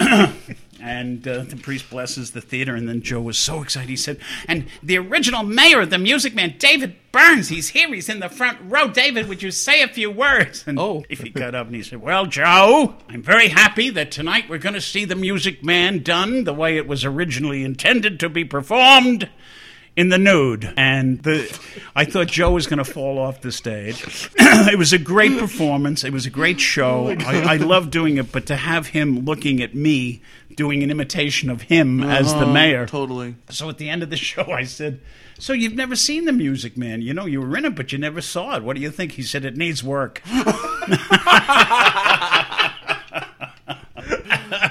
[0.80, 3.88] And uh, the priest blesses the theater, and then Joe was so excited.
[3.88, 7.94] He said, "And the original mayor of the Music Man, David Burns, he's here.
[7.94, 8.88] He's in the front row.
[8.88, 11.04] David, would you say a few words?" And Oh.
[11.08, 14.58] if he got up and he said, "Well, Joe, I'm very happy that tonight we're
[14.58, 18.44] going to see the Music Man done the way it was originally intended to be
[18.44, 19.28] performed."
[19.96, 21.56] In the nude, and the,
[21.94, 24.28] I thought Joe was going to fall off the stage.
[24.36, 26.02] it was a great performance.
[26.02, 27.10] It was a great show.
[27.20, 30.20] I, I love doing it, but to have him looking at me
[30.56, 32.86] doing an imitation of him as the Oh, mayor.
[32.86, 33.36] Totally.
[33.50, 35.00] So at the end of the show, I said,
[35.38, 37.02] "So you've never seen the Music Man?
[37.02, 38.62] You know, you were in it, but you never saw it.
[38.62, 40.22] What do you think?" He said, "It needs work."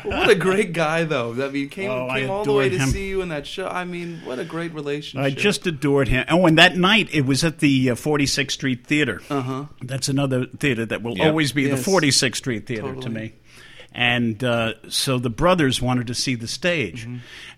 [0.03, 1.31] What a great guy, though.
[1.33, 3.67] I mean, came, Oh, came all the way to see you in that show.
[3.67, 5.25] I mean, what a great relationship.
[5.25, 6.25] I just adored him.
[6.29, 9.21] Oh, and that night it was at the uh, 46th Street Theater.
[9.29, 9.65] Uh-huh.
[9.81, 11.27] That's another theater that will Yep.
[11.27, 11.83] always be Yes.
[11.83, 13.33] the 46th Street Theater to me.
[13.95, 17.17] And uh, so the brothers wanted to see the stage, Mm-hmm.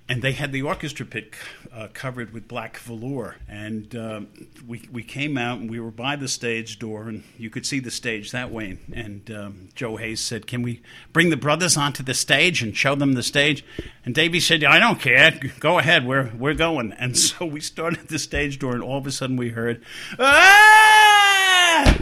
[0.09, 1.33] and they had the orchestra pit
[1.73, 3.37] uh, covered with black velour.
[3.47, 4.27] And um
[4.67, 7.79] we we came out and we were by the stage door, and you could see
[7.79, 8.77] the stage that way.
[8.93, 10.81] And um, Joe Hayes said, "Can we
[11.13, 13.63] bring the brothers onto the stage and show them the stage?"
[14.03, 15.39] And Davey said, "I don't care.
[15.61, 16.05] Go ahead.
[16.05, 19.11] We're we're going." And so we started at the stage door, and all of a
[19.11, 19.81] sudden we heard,
[20.19, 21.97] "Ah!"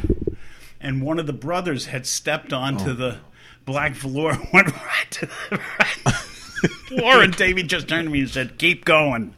[0.82, 3.18] and one of the brothers had stepped onto the
[3.66, 6.16] black velour, went right to the right
[6.88, 9.34] floor, and Davey just turned to me and said, "Keep going."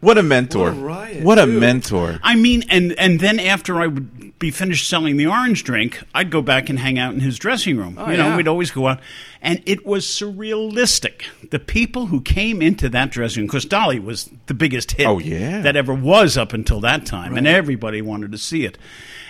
[0.00, 0.72] What a mentor.
[0.72, 2.20] What a riot, What a mentor.
[2.22, 6.30] I mean, and and then after I would be finished selling the orange drink, I'd
[6.30, 7.96] go back and hang out in his dressing room.
[7.98, 8.36] Oh, you know, yeah.
[8.36, 9.00] we'd always go out,
[9.40, 11.22] and it was surrealistic.
[11.50, 15.18] The people who came into that dressing room, because Dolly was the biggest hit Oh,
[15.18, 15.62] yeah.
[15.62, 18.76] that ever was up until that time, and everybody wanted to see it.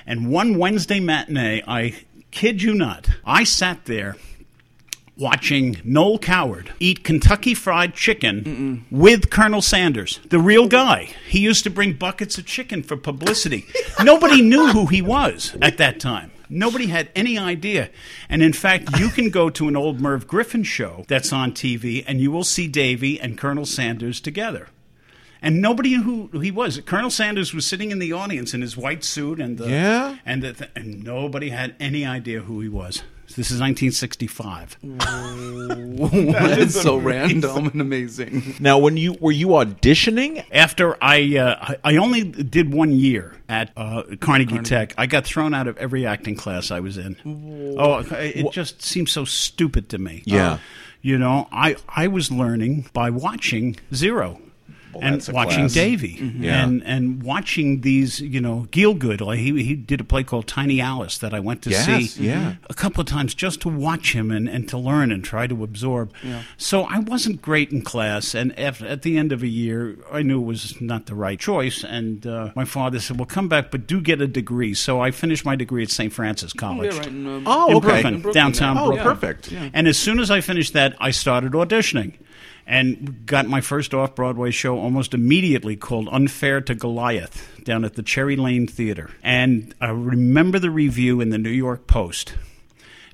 [0.05, 1.95] And one Wednesday matinee, I
[2.33, 4.17] kid you not, I sat there
[5.17, 11.11] watching Noel Coward eat Kentucky Fried Chicken with Colonel Sanders, the real guy.
[11.29, 13.67] He used to bring buckets of chicken for publicity.
[14.03, 16.31] Nobody knew who he was at that time.
[16.51, 17.91] Nobody had any idea.
[18.29, 22.05] And in fact, you can go to an old Merv Griffin show that's on TV
[22.07, 24.69] and you will see Davy and Colonel Sanders together.
[25.41, 26.81] And nobody knew who he was.
[26.87, 30.17] Colonel Sanders was sitting in the audience in his white suit, and the, Yeah?
[30.25, 33.03] and the th- and nobody had any idea who he was.
[33.29, 34.79] This is 1965.
[36.49, 38.55] That's so random and amazing.
[38.61, 40.45] Now, when you were you auditioning?
[40.53, 44.95] After I, uh, I I only did one year at uh, Carnegie, Tech.
[44.97, 47.17] I got thrown out of every acting class I was in.
[47.79, 50.23] Oh, it just seems so stupid to me.
[50.27, 50.53] Yeah.
[50.53, 50.59] Uh,
[51.03, 54.41] you know, I I was learning by watching Zero.
[55.03, 55.73] And that's a watching class.
[55.75, 56.63] Davy Yeah.
[56.65, 59.21] and and watching these, you know, Gielgud.
[59.21, 62.27] Like he he did a play called Tiny Alice that I went to Yes, see
[62.27, 62.55] yeah.
[62.71, 65.65] a couple of times just to watch him and, and to learn and try to
[65.65, 66.13] absorb.
[66.57, 70.23] So I wasn't great in class, and at, at the end of a year, I
[70.23, 71.85] knew it was not the right choice.
[71.85, 75.11] And uh, my father said, "Well, come back, but do get a degree." So I
[75.11, 76.13] finished my degree at St.
[76.13, 76.93] Francis College.
[76.93, 77.09] Yeah, right.
[77.09, 77.81] In, um, Oh, okay.
[77.81, 78.83] Brooklyn, In Brooklyn, downtown yeah.
[78.83, 79.15] Oh, Brooklyn.
[79.15, 79.53] perfect.
[79.73, 82.13] And as soon as I finished that, I started auditioning
[82.67, 87.95] and got my first off Broadway show almost immediately called Unfair to Goliath down at
[87.95, 89.11] the Cherry Lane Theater.
[89.23, 92.35] And I remember the review in the New York Post.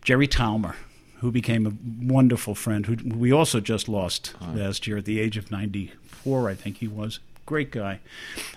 [0.02, 0.74] Jerry Talmer,
[1.18, 1.72] who became a
[2.06, 6.54] wonderful friend, who we also just lost last year at the age of 94, I
[6.54, 7.20] think he was.
[7.44, 8.00] Great guy.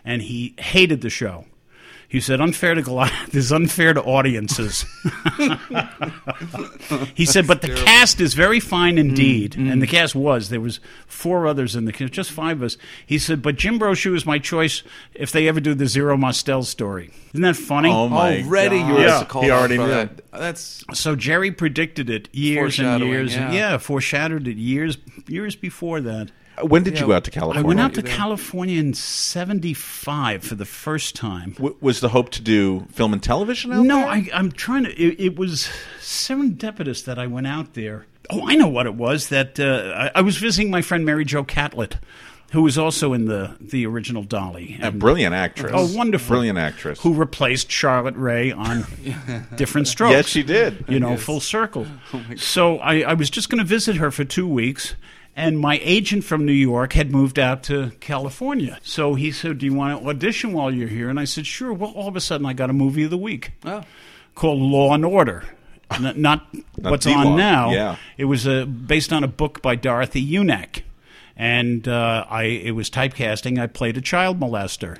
[0.05, 1.45] And he hated the show.
[2.07, 4.85] He said, "Unfair to Goli- this is unfair to audiences."
[7.15, 9.91] he said, "But the cast is very fine indeed, mm, and the mm.
[9.91, 10.49] cast was.
[10.49, 13.79] There was four others in the cast, just five of us." He said, "But Jim
[13.79, 17.11] Brochu is my choice if they ever do the Zero Mostel story.
[17.33, 18.87] Isn't that funny?" Oh, my Already, God.
[18.87, 19.23] you were Yeah.
[19.25, 19.87] called He already knew.
[19.87, 20.21] that.
[20.31, 23.35] That's So Jerry predicted it years and years.
[23.35, 23.51] yeah.
[23.51, 26.31] yeah, foreshadowed it years years before that.
[26.61, 27.63] When did you go out to California?
[27.63, 28.03] I went out to.
[28.03, 31.51] California in '75 for the first time.
[31.53, 34.07] W- was the hope to do film and television out No, there?
[34.07, 34.91] I, I'm trying to.
[34.91, 38.05] It, it was serendipitous that I went out there.
[38.29, 39.29] Oh, I know what it was.
[39.29, 41.97] That uh, I, I was visiting my friend Mary Jo Catlett,
[42.51, 44.79] who was also in the the original Dolly.
[44.81, 45.71] A brilliant actress.
[45.73, 46.29] Oh, wonderful!
[46.29, 47.01] Brilliant actress.
[47.01, 48.85] who replaced Charlotte Rae on
[49.55, 50.11] Diff'rent Strokes.
[50.13, 50.85] Yes, she did.
[50.87, 51.85] You know, full circle.
[52.37, 54.95] so I, I was just going to visit her for two weeks,
[55.35, 58.79] and my agent from New York had moved out to California.
[58.83, 61.73] So he said, "Do you want to audition while you're here?" And I said, "Sure."
[61.73, 63.83] Well, all of a sudden, I got a movie of the week oh,
[64.35, 65.43] called Law and Order.
[65.91, 67.71] N- not what's on now.
[67.71, 67.95] yeah.
[68.17, 70.81] It was uh, based on a book by Dorothy Uhnak.
[71.35, 73.59] And uh, I, it was typecasting.
[73.59, 74.99] I played a child molester,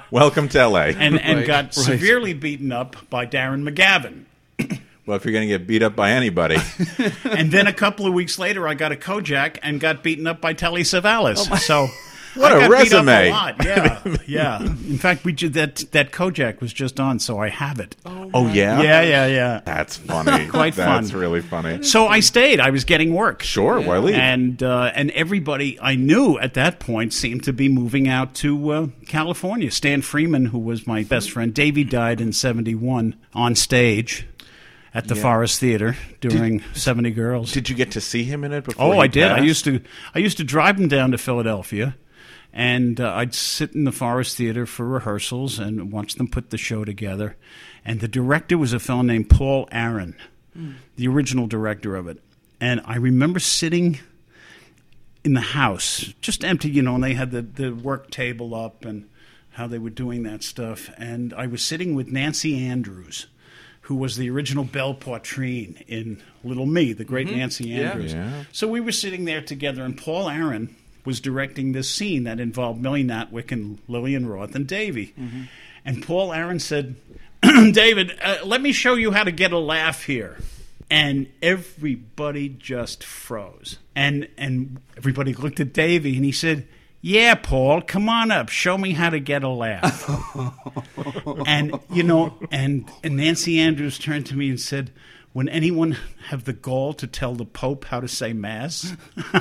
[0.10, 0.78] Welcome to LA.
[0.96, 1.74] and and Right, got right.
[1.74, 4.23] severely beaten up by Darren McGavin.
[5.06, 6.56] Well, if you're going to get beat up by anybody,
[7.24, 10.40] and then a couple of weeks later, I got a Kojak and got beaten up
[10.40, 11.58] by Telly Savalas.
[11.58, 11.88] so
[12.34, 13.28] What I a got beat up resume.
[13.28, 13.64] a lot.
[13.64, 14.60] Yeah, yeah.
[14.60, 17.94] In fact, we ju- that that Kojak was just on, so I have it.
[18.04, 19.60] oh yeah, yeah, yeah, yeah.
[19.64, 20.48] That's funny.
[20.48, 21.20] Quite That's fun.
[21.20, 21.84] really funny.
[21.84, 22.58] So I stayed.
[22.58, 23.44] I was getting work.
[23.44, 24.16] Sure, why leave?
[24.16, 28.70] And uh, and everybody I knew at that point seemed to be moving out to
[28.70, 29.70] uh, California.
[29.70, 34.26] Stan Freeman, who was my best friend, Davey died in '71 on stage
[34.94, 37.52] at the Forrest Theater during '70 Girls.
[37.52, 38.94] Did you get to see him in it before?
[38.94, 39.30] Oh, I did.
[39.30, 39.80] I used to.
[40.14, 41.96] I used to drive him down to Philadelphia,
[42.52, 46.58] and uh, I'd sit in the Forrest Theater for rehearsals and watch them put the
[46.58, 47.36] show together.
[47.84, 50.16] And the director was a fellow named Paul Aaron,
[50.96, 52.20] the original director of it.
[52.60, 53.98] And I remember sitting
[55.24, 58.84] in the house, just empty, you know, and they had the, the work table up
[58.84, 59.08] and
[59.52, 60.90] how they were doing that stuff.
[60.96, 63.26] And I was sitting with Nancy Andrews,
[63.84, 68.14] who was the original Belle Poitrine in Little Me, the great Nancy Andrews.
[68.14, 68.44] Yeah.
[68.50, 72.80] So we were sitting there together, and Paul Aaron was directing this scene that involved
[72.80, 75.12] Millie Natwick and Lillian Roth and Davy.
[75.84, 76.94] And Paul Aaron said,
[77.42, 80.38] David, uh, let me show you how to get a laugh here.
[80.90, 83.78] And everybody just froze.
[83.94, 86.66] And and everybody looked at Davy and he said,
[87.06, 88.48] Yeah, Paul, come on up.
[88.48, 90.08] Show me how to get a laugh.
[91.46, 94.90] and you know, and, and Nancy Andrews turned to me and said,
[95.34, 98.94] When anyone have the gall to tell the Pope how to say mass?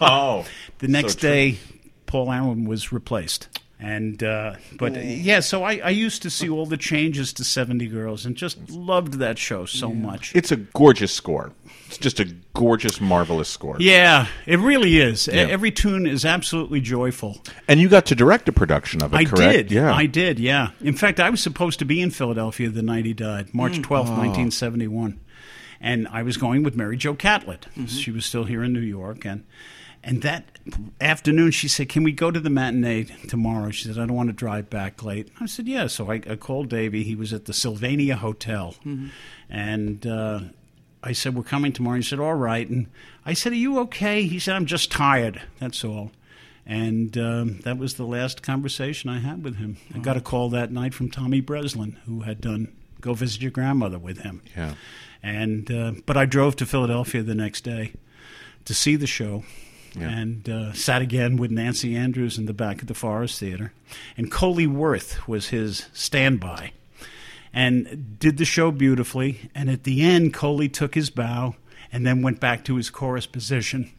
[0.00, 0.44] Oh,
[0.78, 1.30] The next true.
[1.30, 1.58] day,
[2.06, 3.48] Paul Allen was replaced.
[3.80, 7.88] And uh, but yeah, so I, I used to see all the changes to Seventy
[7.88, 10.32] Girls and just loved that show so much.
[10.36, 11.50] it's a gorgeous score.
[11.92, 12.24] It's just a
[12.54, 13.76] gorgeous, marvelous score.
[13.78, 15.28] yeah, it really is.
[15.28, 15.42] Yeah.
[15.42, 17.42] Every tune is absolutely joyful.
[17.68, 19.68] And you got to direct a production of it, I correct?
[19.68, 19.72] did.
[19.72, 19.92] Yeah.
[19.92, 20.38] I did.
[20.38, 20.70] Yeah.
[20.80, 23.82] In fact, I was supposed to be in Philadelphia the night he died, March mm.
[23.82, 24.16] twelfth, oh.
[24.16, 25.20] nineteen seventy one,
[25.82, 27.66] and I was going with Mary Jo Catlett.
[27.76, 27.86] Mm-hmm.
[27.86, 29.44] She was still here in New York, and
[30.02, 30.44] and that
[30.98, 34.30] afternoon she said, "Can we go to the matinee tomorrow?" She said, "I don't want
[34.30, 37.02] to drive back late." I said, "Yeah." So I, I called Davey.
[37.02, 39.08] He was at the Sylvania Hotel, mm-hmm.
[39.50, 40.06] and.
[40.06, 40.40] Uh,
[41.02, 41.96] I said, We're coming tomorrow.
[41.96, 42.68] He said, All right.
[42.68, 42.86] And
[43.24, 44.24] I said, Are you okay?
[44.24, 45.42] He said, I'm just tired.
[45.58, 46.12] That's all.
[46.64, 49.78] And um, that was the last conversation I had with him.
[49.94, 53.50] I got a call that night from Tommy Breslin, who had done Go Visit Your
[53.50, 54.42] Grandmother with him.
[54.56, 54.74] Yeah.
[55.24, 57.92] And uh, but I drove to Philadelphia the next day
[58.64, 59.42] to see the show,
[60.00, 63.72] and uh, sat again with Nancy Andrews in the back of the Forrest Theater,
[64.16, 66.72] and Coley Worth was his standby,
[67.52, 69.50] and did the show beautifully.
[69.54, 71.54] And at the end, Coley took his bow
[71.92, 73.90] and then went back to his chorus position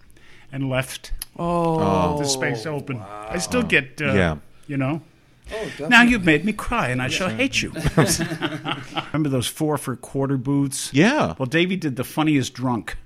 [0.52, 3.00] and left oh, the space open.
[3.02, 4.38] I still get, uh, Yeah.
[4.68, 5.02] you know.
[5.54, 7.72] Oh, now you've made me cry, and I shall hate you.
[9.08, 10.92] Remember those four for quarter booths?
[10.94, 11.36] Yeah.
[11.38, 12.98] Well, Davey did the funniest drunk.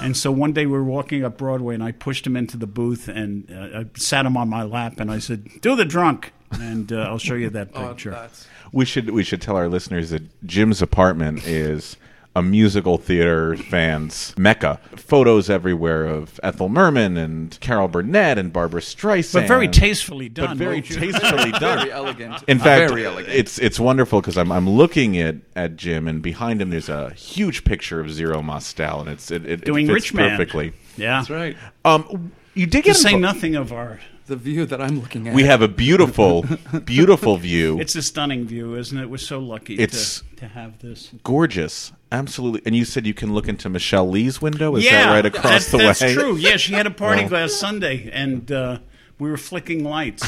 [0.00, 2.68] And so one day we were walking up Broadway, and I pushed him into the
[2.68, 6.32] booth and uh, I sat him on my lap, and I said, "Do the drunk,"
[6.52, 8.10] and uh, I'll show you that Oh, picture.
[8.12, 11.96] that's- We should we should tell our listeners that Jim's apartment is
[12.36, 14.78] a musical theater fans mecca.
[14.94, 20.50] Photos everywhere of Ethel Merman and Carol Burnett and Barbra Streisand, but very tastefully done.
[20.50, 20.96] but very won't you?
[20.96, 21.78] tastefully done.
[21.80, 22.44] very elegant.
[22.46, 23.34] In fact, very elegant.
[23.34, 27.10] it's it's wonderful because I'm I'm looking at at Jim and behind him there's a
[27.14, 30.30] huge picture of Zero Mostel and it's it, it, Doing it fits Rich Man.
[30.30, 30.72] perfectly.
[30.96, 31.18] yeah.
[31.18, 31.56] That's right.
[31.84, 33.98] Um, you did To get say nothing of our
[34.30, 35.34] the view that I'm looking at.
[35.34, 36.44] We have a beautiful,
[36.84, 37.80] beautiful view.
[37.80, 39.10] It's a stunning view, isn't it?
[39.10, 41.10] We're so lucky It's- to, to have this.
[41.24, 41.92] gorgeous.
[42.12, 42.62] Absolutely.
[42.64, 44.76] And you said you can look into Michele Lee's window?
[44.76, 46.14] Is yeah, that right across that- the that's way?
[46.14, 46.36] true.
[46.36, 47.30] Yeah, she had a party Wow.
[47.40, 48.78] last Sunday, and uh,
[49.18, 50.26] we were flicking lights.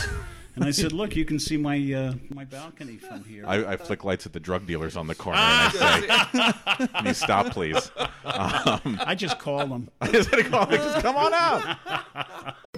[0.54, 3.76] And I said, "Look, you can see my uh, my balcony from here." I, I
[3.78, 6.28] flick lights at the drug dealers on the corner and I
[6.76, 7.90] say, Can you stop, please?
[7.96, 8.10] Um,
[9.06, 9.88] I just call them.
[10.12, 10.66] is it a call?
[10.66, 10.76] Them.
[10.76, 11.78] Just come on out.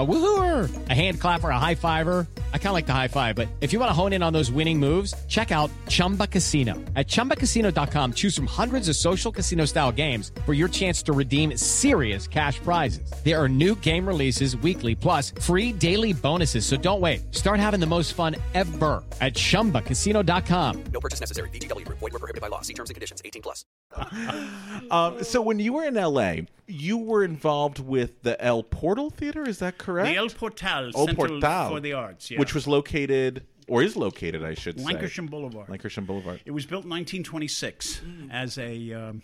[0.00, 2.26] a woohooer, a hand clapper, a high fiver?
[2.54, 4.32] I kind of like the high five, but if you want to hone in on
[4.32, 6.74] those winning moves, check out Chumba Casino.
[6.94, 11.56] At chumbacasino.com, choose from hundreds of social casino style games for your chance to redeem
[11.56, 13.12] serious cash prizes.
[13.24, 16.64] There are new game releases weekly, plus free daily bonuses.
[16.64, 17.34] So don't wait.
[17.34, 20.84] Start having the most fun ever at chumbacasino.com.
[20.92, 21.48] No purchase necessary.
[21.50, 21.98] VGW Group.
[21.98, 22.60] Void were prohibited by law.
[22.60, 23.20] See terms and conditions.
[23.24, 23.64] 18 plus.
[24.90, 26.32] Um, so when you were in LA,
[26.66, 29.89] you were involved with the El Portal Theater, is that correct?
[29.94, 31.68] The El Portal El Center Portal.
[31.68, 32.38] for the Arts, yeah.
[32.38, 34.84] Which was located, or is located, I should say.
[34.86, 35.68] Lankershim Boulevard.
[35.68, 36.40] Lankershim Boulevard.
[36.44, 38.00] It was built in 1926
[38.30, 39.22] as a um,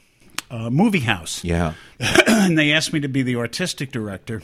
[0.50, 1.42] uh, movie house.
[1.44, 1.74] Yeah.
[2.26, 4.42] and they asked me to be the artistic director.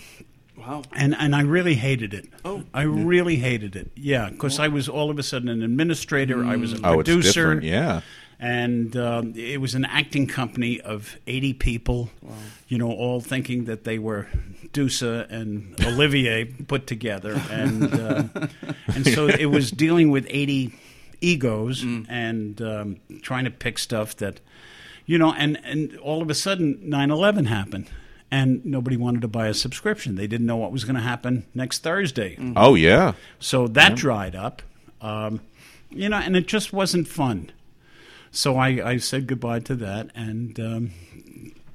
[0.56, 0.82] Wow.
[0.92, 2.28] And and I really hated it.
[2.44, 3.90] Oh, I really hated it.
[3.96, 6.44] Yeah, because I was all of a sudden an administrator.
[6.44, 7.54] I was a Oh, it's producer.
[7.54, 7.62] different.
[7.64, 8.02] Yeah.
[8.42, 12.10] And um, it was an acting company of 80 people,
[12.66, 14.26] you know, all thinking that they were
[14.72, 17.40] Duse and Olivier put together.
[17.52, 18.24] And, uh,
[18.88, 20.72] and so it was dealing with 80
[21.20, 24.40] egos and um, trying to pick stuff that,
[25.06, 27.88] you know, and, and all of a sudden 9 11 happened.
[28.28, 30.16] And nobody wanted to buy a subscription.
[30.16, 32.36] They didn't know what was going to happen next Thursday.
[32.56, 33.12] Oh, yeah.
[33.38, 34.62] So that dried up,
[35.00, 35.42] um,
[35.90, 37.52] you know, and it just wasn't fun.
[38.32, 40.90] So I, I said goodbye to that, and um,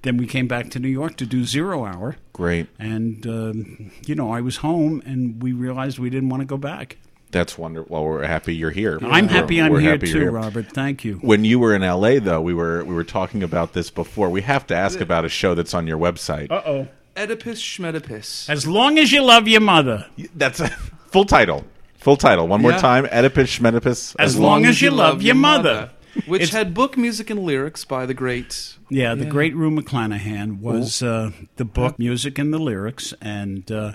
[0.02, 2.68] then we came back to New York to do Zero Hour, Great.
[2.80, 6.58] and um, you know I was home, and we realized we didn't want to go
[6.58, 6.98] back.
[7.30, 7.94] That's wonderful.
[7.94, 8.98] Well, we're happy you're here.
[9.04, 10.72] I'm happy We're- I'm here happy you're too, Robert.
[10.72, 11.16] Thank you.
[11.16, 14.30] When you were in LA, though, we were we were talking about this before.
[14.30, 16.50] We have to ask about a show that's on your website.
[16.52, 16.88] Uh oh.
[17.18, 18.48] Oedipus Schmedipus.
[18.50, 20.70] As long as you love your mother, That's a
[21.08, 21.66] full title.
[21.98, 22.48] Full title.
[22.48, 23.06] One more time.
[23.12, 24.16] Oedipus Schmedipus.
[24.18, 25.92] As long as you love your mother.
[26.26, 28.76] Which It's- had book, music, and lyrics by the great.
[28.90, 33.94] Yeah, the great Rue McClanahan was uh, the book, music, and the lyrics, and uh,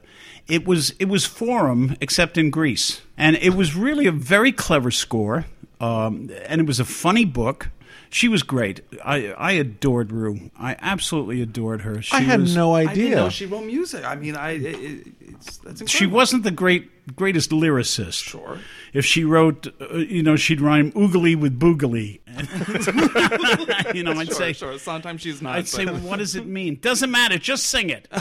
[0.48, 4.90] it was it was Forum except in Greece, and it was really a very clever
[4.90, 5.46] score,
[5.80, 7.70] um, and it was a funny book.
[8.14, 8.82] She was great.
[9.02, 10.50] I I adored Rue.
[10.58, 12.02] I absolutely adored her.
[12.02, 13.30] She I had was, no I didn't know idea.
[13.30, 14.04] she wrote music.
[14.04, 15.86] I mean, I it, it, it's that's incredible.
[15.88, 18.22] She wasn't the great greatest lyricist.
[18.22, 18.58] Sure.
[18.92, 22.20] If she wrote, uh, you know, she'd rhyme oogly with boogly.
[23.94, 24.78] you know, I'd Sure, say sure.
[24.78, 25.56] Sometimes she's not.
[25.56, 26.78] I'd say, but- well, what does it mean?
[26.82, 27.38] Doesn't matter.
[27.38, 28.08] Just sing it.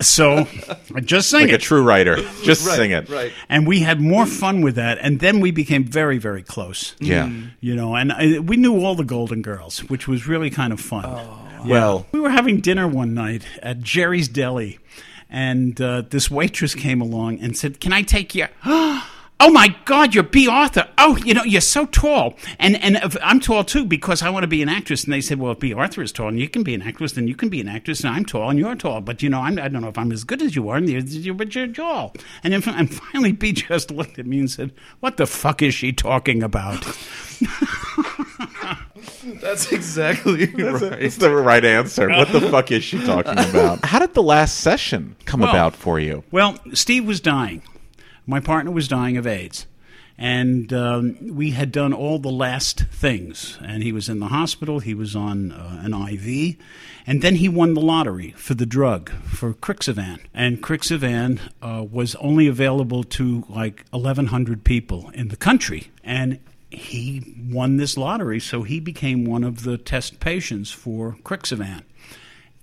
[0.00, 0.46] so
[0.94, 2.16] I just sang like a true writer.
[2.42, 3.08] Just right, sing it.
[3.08, 3.32] Right.
[3.48, 4.98] and we had more fun with that.
[5.00, 6.94] And then we became very, very close.
[6.98, 7.30] Yeah.
[7.60, 10.80] You know, and I, we knew all the Golden Girls, which was really kind of
[10.80, 11.04] fun.
[11.06, 11.42] Oh.
[11.66, 14.78] Well, We were having dinner one night at Jerry's Deli,
[15.28, 18.46] and uh, this waitress came along and said, "Can I take you?"
[19.38, 20.88] Oh my God, you're Bea Arthur.
[20.96, 22.34] Oh, you know, you're so tall.
[22.58, 25.04] And and I'm tall too because I want to be an actress.
[25.04, 27.12] And they said, well, if Bea Arthur is tall and you can be an actress,
[27.12, 28.00] then you can be an actress.
[28.00, 29.02] And I'm tall and you're tall.
[29.02, 30.76] But, you know, I'm, I don't know if I'm as good as you are.
[30.78, 32.14] And you're, you're, but you're tall.
[32.42, 35.74] And, then, and finally, Bea just looked at me and said, what the fuck is
[35.74, 36.82] she talking about?
[39.24, 40.92] That's exactly right.
[40.94, 42.08] it's the right answer.
[42.08, 43.84] What the fuck is she talking about?
[43.84, 46.24] How did the last session come Well- about for you?
[46.30, 47.62] Well, Steve was dying.
[48.26, 49.66] My partner was dying of AIDS.
[50.18, 53.58] And um, we had done all the last things.
[53.62, 54.80] And he was in the hospital.
[54.80, 56.56] He was on uh, an IV.
[57.06, 60.20] And then he won the lottery for the drug, for Crixivan.
[60.32, 65.90] And Crixivan uh, was only available to like 1,100 people in the country.
[66.02, 71.82] And he won this lottery, so he became one of the test patients for Crixivan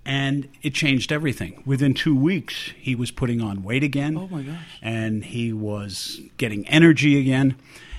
[0.06, 1.62] and it changed everything.
[1.66, 4.18] Within two weeks, he was putting on weight again.
[4.18, 4.80] Oh my gosh.
[4.82, 7.56] And he was getting energy again.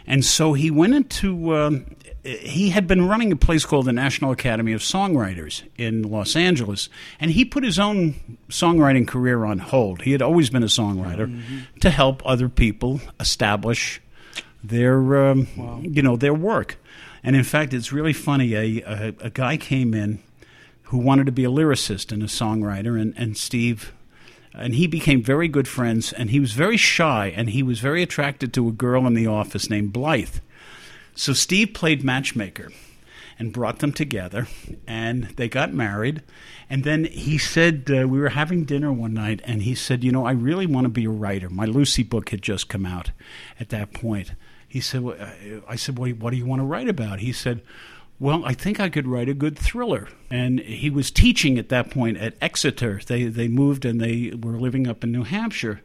[0.07, 1.55] And so he went into.
[1.55, 1.87] Um,
[2.25, 6.89] he had been running a place called the National Academy of Songwriters in Los Angeles,
[7.21, 8.15] and he put his own
[8.49, 10.03] songwriting career on hold.
[10.03, 11.43] He had always been a songwriter
[11.81, 14.01] to help other people establish
[14.63, 15.47] their, um,
[15.83, 16.79] you know, their work.
[17.23, 18.55] And in fact, it's really funny.
[18.55, 20.23] A, a, a guy came in
[20.95, 23.93] who wanted to be a lyricist and a songwriter, and, and Steve
[24.55, 28.01] and he became very good friends and he was very shy and he was very
[28.01, 30.37] attracted to a girl in the office named Blythe.
[31.17, 32.71] So Steve played matchmaker
[33.41, 34.47] and brought them together
[34.87, 36.23] and they got married
[36.71, 40.13] and then he said uh, we were having dinner one night and he said you
[40.13, 41.51] know I really want to be a writer.
[41.51, 43.11] My Lucy book had just come out
[43.59, 44.35] at that point.
[44.69, 47.19] He said well, uh, I said well, what do you want to write about?
[47.19, 47.63] He said
[48.25, 50.09] well, I think I could write a good thriller.
[50.31, 53.03] And he was teaching at that point at Exeter.
[53.07, 55.83] They they moved and they were living up in New Hampshire.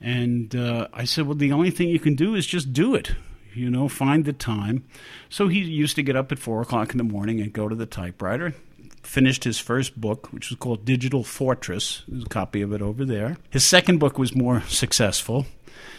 [0.00, 3.12] And uh, I said, well, the only thing you can do is just do it.
[3.52, 4.84] You know, find the time.
[5.28, 7.76] So he used to get up at four o'clock in the morning and go to
[7.76, 8.54] the typewriter.
[9.02, 12.04] Finished his first book, which was called Digital Fortress.
[12.08, 13.36] There's a copy of it over there.
[13.50, 15.44] His second book was more successful.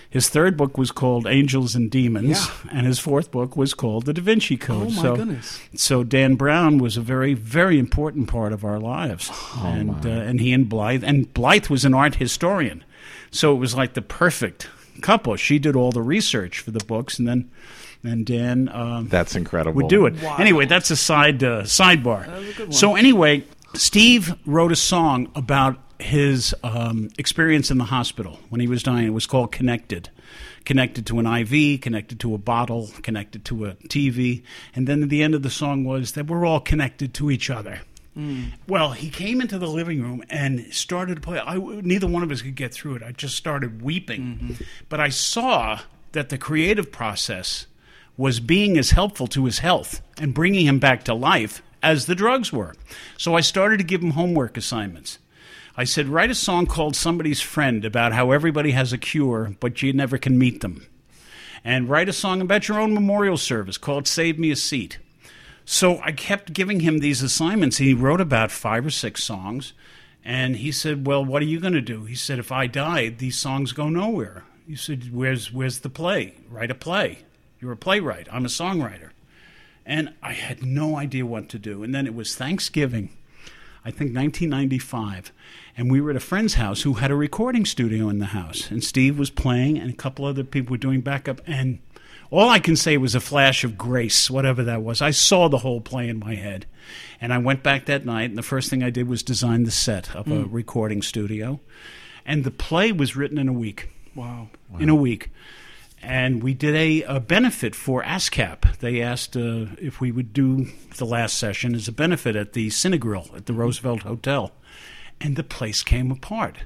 [0.09, 4.13] His third book was called Angels and Demons, and his fourth book was called The
[4.13, 4.87] Da Vinci Code.
[4.87, 5.59] Oh, my so, goodness.
[5.75, 10.09] So Dan Brown was a very, very important part of our lives, Oh, and uh,
[10.09, 12.83] and he and Blythe, and Blythe was an art historian,
[13.31, 14.69] so it was like the perfect
[15.01, 15.35] couple.
[15.35, 17.49] She did all the research for the books, and then
[18.03, 19.77] and Dan um, That's incredible.
[19.77, 20.21] would do it.
[20.39, 22.71] Anyway, that's a side uh, sidebar.
[22.71, 28.67] So anyway, Steve wrote a song about his um, experience in the hospital when he
[28.67, 29.07] was dying.
[29.07, 30.09] It was called "Connected."
[30.65, 34.43] Connected to an IV, connected to a bottle, connected to a TV,
[34.73, 37.49] and then at the end of the song was that we're all connected to each
[37.49, 37.81] other.
[38.67, 41.39] Well, he came into the living room and started to play.
[41.39, 43.03] I, neither one of us could get through it.
[43.03, 44.57] I just started weeping.
[44.87, 45.79] But I saw
[46.13, 47.65] that the creative process
[48.15, 52.15] was being as helpful to his health and bringing him back to life as the
[52.15, 52.75] drugs were.
[53.17, 55.17] So I started to give him homework assignments.
[55.75, 59.81] I said, write a song called Somebody's Friend about how everybody has a cure, but
[59.81, 60.85] you never can meet them.
[61.63, 64.99] And write a song about your own memorial service called Save Me a Seat.
[65.65, 67.77] So I kept giving him these assignments.
[67.77, 69.73] He wrote about five or six songs.
[70.23, 72.05] And he said, Well, what are you going to do?
[72.05, 74.43] He said, If I die, these songs go nowhere.
[74.67, 76.35] He said, Where's, where's the play?
[76.49, 77.19] Write a play.
[77.59, 78.27] You're a playwright.
[78.31, 79.09] I'm a songwriter.
[79.85, 81.83] And I had no idea what to do.
[81.83, 83.09] And then it was Thanksgiving,
[83.83, 85.31] I think 1995.
[85.75, 88.69] And we were at a friend's house who had a recording studio in the house.
[88.69, 91.41] And Steve was playing, and a couple other people were doing backup.
[91.47, 91.79] And
[92.29, 95.01] all I can say was a flash of grace, whatever that was.
[95.01, 96.67] I saw the whole play in my head.
[97.19, 99.71] And I went back that night, and the first thing I did was design the
[99.71, 101.59] set of a recording studio.
[102.25, 103.89] And the play was written in a week.
[104.15, 104.49] Wow.
[104.79, 105.31] In a week.
[106.03, 108.77] And we did a, a benefit for ASCAP.
[108.79, 110.67] They asked uh, if we would do
[110.97, 114.51] the last session as a benefit at the Cinegrill at the Roosevelt Hotel.
[115.21, 116.57] And the place came apart.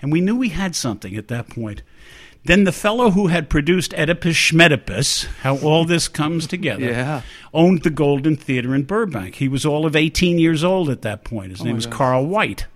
[0.00, 1.82] And we knew we had something at that point.
[2.44, 7.22] Then the fellow who had produced Oedipus Schmedipus, how all this comes together, Yeah.
[7.52, 9.34] owned the Golden Theater in Burbank.
[9.34, 11.50] He was all of 18 years old at that point.
[11.50, 12.66] His name was Carl White.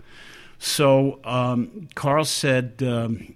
[0.58, 3.34] So um, Carl said, um,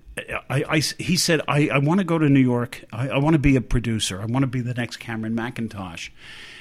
[0.51, 2.85] I, I- he said, I, I want to go to New York.
[2.93, 4.21] I, I want to be a producer.
[4.21, 6.11] I want to be the next Cameron Mackintosh.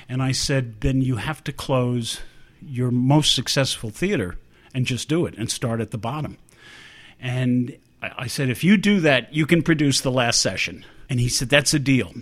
[0.07, 2.21] And I said, then you have to close
[2.61, 4.37] your most successful theater
[4.75, 6.37] and just do it and start at the bottom.
[7.19, 10.85] And I I said, if you do that, you can produce the last session.
[11.09, 12.13] And he said, that's a deal.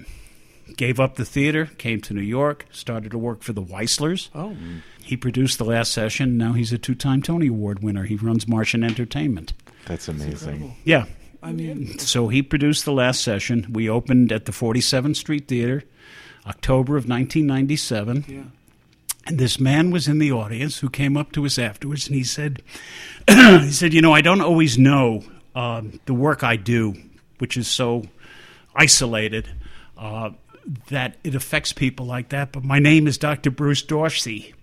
[0.78, 4.30] Gave up the theater, came to New York, started to work for the Weisslers.
[4.34, 4.56] Oh.
[5.04, 6.38] He produced the last session.
[6.38, 8.04] Now he's a two time Tony Award winner.
[8.04, 9.52] He runs Martian Entertainment.
[9.86, 10.76] That's amazing.
[10.86, 11.06] Yeah.
[11.42, 13.68] I mean, So he produced the last session.
[13.74, 15.84] We opened at the 47th Street Theater,
[16.48, 18.24] October of 1997.
[18.30, 18.44] yeah.
[19.26, 22.24] And this man was in the audience who came up to us afterwards, and he
[22.24, 22.62] said,
[23.30, 25.24] "He said, you know, I don't always know
[25.56, 26.96] um, the work I do,
[27.38, 28.04] which is so
[28.76, 29.48] isolated,
[29.98, 30.32] uh,
[30.90, 32.52] that it affects people like that.
[32.52, 33.52] But my name is Dr.
[33.52, 34.54] Bruce Dorsey,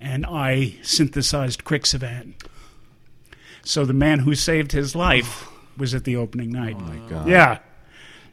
[0.00, 2.34] and I synthesized Crixivan.
[3.62, 6.76] So the man who saved his life was at the opening night.
[6.78, 7.28] Oh my God.
[7.28, 7.58] Yeah,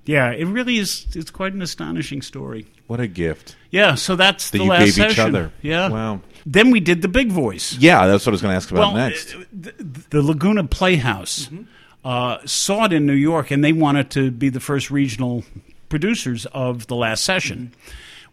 [0.06, 0.32] yeah.
[0.32, 1.08] It really is.
[1.14, 2.68] It's quite an astonishing story.
[2.88, 3.56] What a gift.
[3.72, 5.36] Yeah, so that's That the you last gave each session.
[5.36, 5.52] other.
[5.62, 5.90] Yeah.
[5.90, 6.22] Wow.
[6.46, 7.78] Then we did the big voice.
[7.78, 9.34] Yeah, that's what I was going to ask about well, next.
[9.36, 9.72] uh, the,
[10.10, 11.50] the Laguna Playhouse
[12.04, 15.44] uh, saw it in New York, and they wanted to be the first regional
[15.90, 17.74] producers of the last session,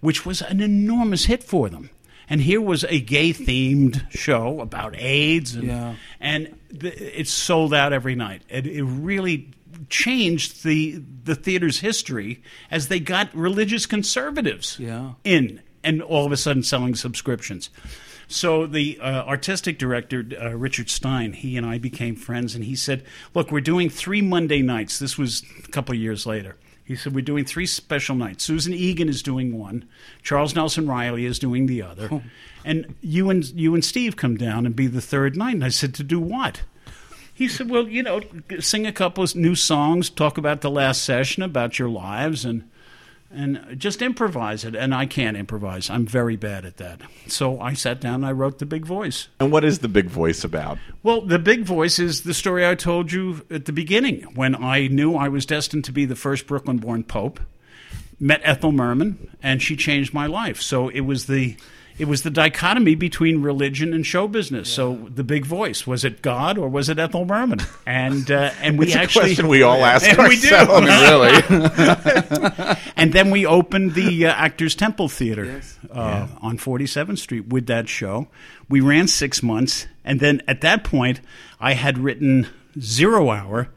[0.01, 1.91] which was an enormous hit for them.
[2.29, 5.95] And here was a gay-themed show about AIDS, and Yeah.
[6.21, 8.43] and th- it sold out every night.
[8.49, 9.49] It, it really
[9.91, 15.13] changed the the theater's history as they got religious conservatives Yeah.
[15.25, 17.71] in and all of a sudden selling subscriptions.
[18.29, 22.77] So the uh, artistic director uh, Richard Stein, he and I became friends, and he
[22.77, 23.03] said,
[23.35, 24.99] "Look, we're doing three Monday nights.
[25.01, 28.45] This was a couple of years later." He said, "We're doing three special nights.
[28.45, 29.85] Susan Egan is doing one,
[30.23, 32.23] Charles Nelson Reilly is doing the other,
[32.65, 35.69] and you and you and Steve come down and be the third night." And I
[35.71, 36.63] said, "To do what?"
[37.41, 38.21] He said, "Well, you know,
[38.59, 42.65] sing a couple of new songs, talk about the last session, about your lives, and
[43.35, 47.01] and just improvise it." And I can't improvise; I'm very bad at that.
[47.29, 49.29] So I sat down and I wrote the Big Voice.
[49.41, 50.77] And what is the big voice about?
[51.03, 54.89] Well, the Big Voice is the story I told you at the beginning when I
[54.89, 57.41] knew I was destined to be the first Brooklyn-born pope.
[58.21, 60.61] Met Ethel Merman, and she changed my life.
[60.61, 61.57] So it was the
[62.01, 64.69] it was the dichotomy between religion and show business.
[64.73, 67.61] So the Big Voice was it God or was it Ethel Merman?
[67.87, 70.49] And uh, and we It's a actually question we all ask And we do.
[70.55, 70.87] ourselves.
[71.51, 72.77] really?
[72.97, 75.79] and then we opened the uh, Actors Temple Theater Yes.
[75.93, 78.29] uh, on 47th Street with that show.
[78.69, 81.21] We ran six months, and then at that point,
[81.61, 82.47] I had written
[82.79, 83.69] Zero Hour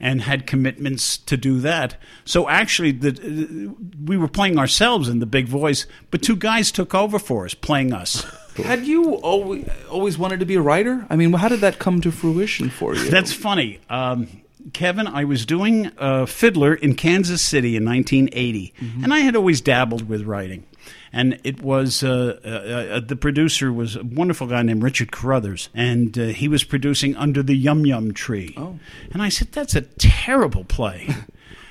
[0.00, 1.96] and had commitments to do that.
[2.24, 3.74] So actually, the,
[4.04, 7.54] we were playing ourselves in the big voice, but two guys took over for us,
[7.54, 8.24] playing us.
[8.56, 11.06] Had you always, always wanted to be a writer?
[11.08, 13.08] I mean, how did that come to fruition for you?
[13.08, 13.78] That's funny.
[13.88, 14.26] Um,
[14.72, 19.60] Kevin, I was doing uh, Fiddler in Kansas City in 1980, and I had always
[19.60, 20.64] dabbled with writing.
[21.12, 25.68] And it was uh, uh, uh, the producer was a wonderful guy named Richard Carruthers,
[25.74, 28.54] and uh, he was producing Under the Yum Yum Tree.
[28.56, 28.78] Oh.
[29.12, 31.08] And I said, "That's a terrible play."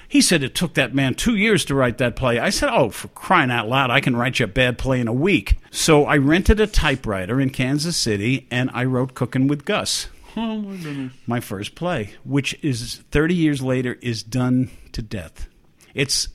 [0.10, 2.40] He said it took that man two years to write that play.
[2.40, 5.08] I said, Oh, for crying out loud, I can write you a bad play in
[5.08, 5.58] a week.
[5.70, 10.08] So I rented a typewriter in Kansas City and I wrote Cooking with Gus.
[10.38, 11.14] Oh, my goodness.
[11.26, 15.50] My first play, which is 30 years later, is done to death.
[15.94, 16.30] It's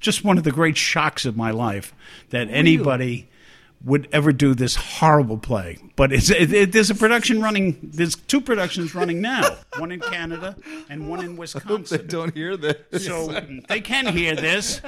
[0.00, 1.94] just one of the great shocks of my life
[2.30, 3.28] that anybody
[3.84, 5.76] would ever do this horrible play.
[5.96, 9.98] But it's, it, it, there's a production running, there's two productions running now one in
[10.00, 10.54] Canada
[10.88, 11.98] and one in Wisconsin.
[11.98, 13.04] they don't hear this.
[13.04, 14.80] So they can hear this,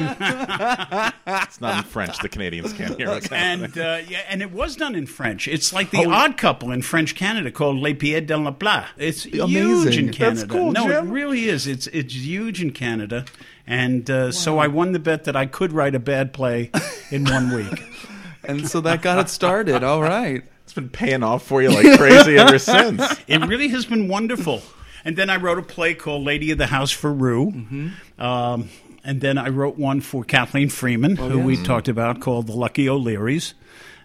[1.26, 2.18] It's not in French.
[2.18, 3.32] The Canadians can't hear it.
[3.32, 5.48] and uh, yeah, and it was done in French.
[5.48, 8.86] It's like the Odd Couple in French Canada called Les Pieds dans la Plat.
[8.96, 9.98] It's huge Amazing.
[9.98, 10.46] in That's Canada.
[10.46, 11.08] cool, no, Jim.
[11.08, 11.66] it really is.
[11.66, 13.24] It's it's huge in Canada,
[13.66, 16.70] and uh, so I won the bet that I could write a bad play
[17.10, 17.82] in one week.
[18.46, 19.82] And so that got it started.
[19.82, 20.42] All right.
[20.64, 23.02] It's been paying off for you like crazy ever since.
[23.26, 24.60] it really has been wonderful.
[25.02, 27.48] And then I wrote a play called Lady of the House for Rue.
[28.18, 28.68] Um,
[29.02, 32.86] and then I wrote one for Kathleen Freeman, who we talked about, called The Lucky
[32.86, 33.54] O'Learys.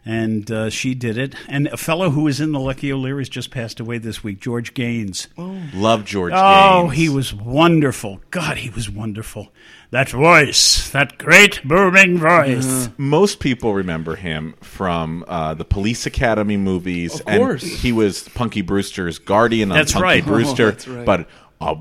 [0.10, 1.36] And uh, she did it.
[1.47, 4.74] And a fellow who was in The Lucky O'Learys just passed away this week, George
[4.74, 5.28] Gaynes.
[5.38, 5.62] Oh.
[5.72, 6.72] Love George Gaynes.
[6.72, 6.93] Oh, Gaynes.
[6.93, 8.20] he was wonderful.
[8.32, 9.49] God, he was wonderful.
[9.91, 12.89] That voice, that great booming voice.
[12.97, 17.20] Most people remember him from uh, the Police Academy movies.
[17.20, 17.62] Of course.
[17.62, 20.26] And he was Punky Brewster's guardian on That's Punky right.
[20.26, 20.68] Brewster.
[20.68, 21.05] Oh, that's right.
[21.05, 21.30] But
[21.62, 21.78] a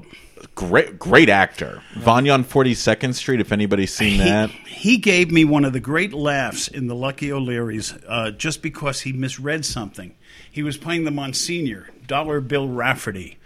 [0.59, 1.80] great, great actor.
[1.94, 4.50] Vanya on 42nd Street, if anybody's seen that.
[4.50, 9.02] He gave me one of the great laughs in the Lucky O'Learys uh, just because
[9.02, 10.16] he misread something.
[10.50, 13.38] He was playing the Monsignor, Dollar Bill Rafferty,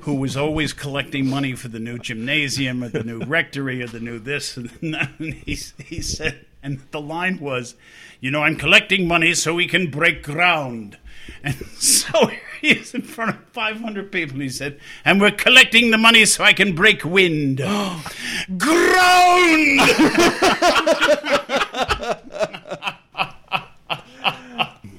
[0.00, 4.00] who was always collecting money for the new gymnasium or the new rectory or the
[4.00, 5.12] new this and that.
[5.18, 7.76] And he, he said, and the line was,
[8.20, 10.98] You know, I'm collecting money so we can break ground.
[11.42, 15.90] And so he is in front of 500 people and he said, And we're collecting
[15.90, 17.58] the money so I can break wind.
[18.58, 18.58] ground!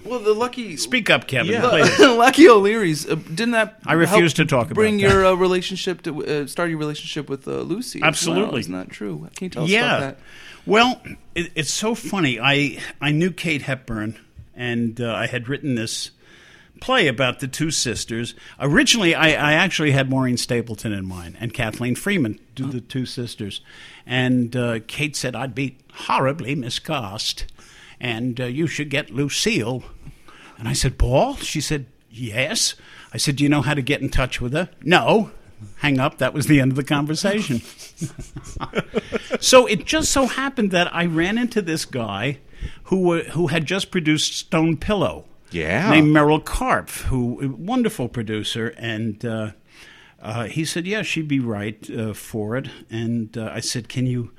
[0.10, 1.70] Well, the lucky Speak up, Kevin, Yeah.
[1.70, 2.00] please.
[2.18, 3.80] Lucky O'Learys uh, didn't that?
[3.86, 5.04] I refuse help to talk about Bring that.
[5.04, 8.00] your uh, relationship to uh, start your relationship with uh, Lucy.
[8.00, 8.08] as well?
[8.10, 8.60] Absolutely.
[8.62, 9.30] isn't that true?
[9.36, 9.98] Can you tell us yeah.
[9.98, 10.20] about that?
[10.66, 11.00] Well,
[11.36, 12.40] it, it's so funny.
[12.40, 14.18] I I knew Kate Hepburn,
[14.56, 16.10] and uh, I had written this
[16.82, 18.34] play about the two sisters.
[18.60, 23.06] Originally, I, I actually had Maureen Stapleton in mind and Kathleen Freeman do the two
[23.06, 23.62] sisters,
[24.06, 27.46] and uh, Kate said I'd be horribly miscast,
[28.00, 29.84] and uh, you should get Lucille.
[30.58, 31.36] And I said, Ball?
[31.38, 32.76] She said, yes.
[33.14, 34.70] I said, do you know how to get in touch with her?
[34.84, 35.32] No.
[35.78, 36.18] Hang up.
[36.20, 37.62] That was the end of the conversation.
[39.40, 42.40] so it just so happened that I ran into this guy
[42.84, 45.26] who were, who had just produced Stone Pillow.
[45.52, 45.90] Yeah.
[45.90, 49.52] Named Merrill Karpf, who a wonderful producer, and uh,
[50.22, 54.06] uh, he said, "Yeah, she'd be right uh, for it." And uh, I said, "Can
[54.06, 54.32] you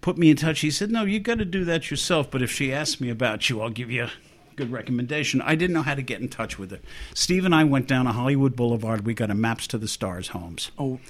[0.00, 2.30] put me in touch?" He said, "No, you got to do that yourself.
[2.30, 4.10] But if she asks me about you, I'll give you." a
[4.56, 5.42] Good recommendation.
[5.42, 6.78] I didn't know how to get in touch with her.
[7.12, 9.04] Steve and I went down to Hollywood Boulevard.
[9.04, 10.70] We got a Maps to the Stars homes.
[10.78, 11.00] Oh,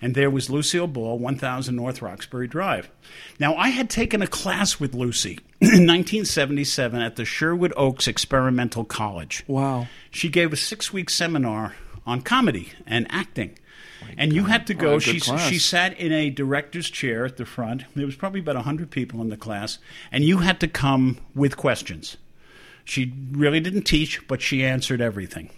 [0.00, 2.88] And there was Lucille Ball, 1000 North Roxbury Drive.
[3.40, 8.84] Now, I had taken a class with Lucy in 1977 at the Sherwood Oaks Experimental
[8.84, 9.44] College.
[9.46, 9.88] Wow.
[10.10, 11.74] She gave a six week seminar
[12.06, 13.58] on comedy and acting.
[14.16, 14.94] and you had to go.
[14.94, 15.48] What a good She, class.
[15.48, 17.82] she sat in a director's chair at the front.
[17.96, 19.78] There was probably about 100 people in the class.
[20.12, 22.16] And you had to come with questions.
[22.84, 25.50] She really didn't teach, but she answered everything.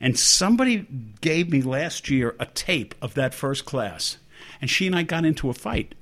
[0.00, 0.86] And somebody
[1.20, 4.18] gave me last year a tape of that first class.
[4.60, 5.94] And she and I got into a fight.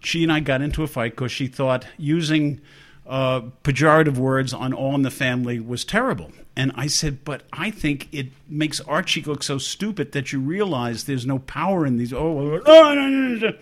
[0.00, 2.60] She and I got into a fight because she thought using
[3.06, 6.32] uh, pejorative words on All in the Family was terrible.
[6.56, 11.04] And I said, but I think it makes Archie look so stupid that you realize
[11.04, 12.12] there's no power in these.
[12.12, 13.56] Oh, oh, no, no, no, no.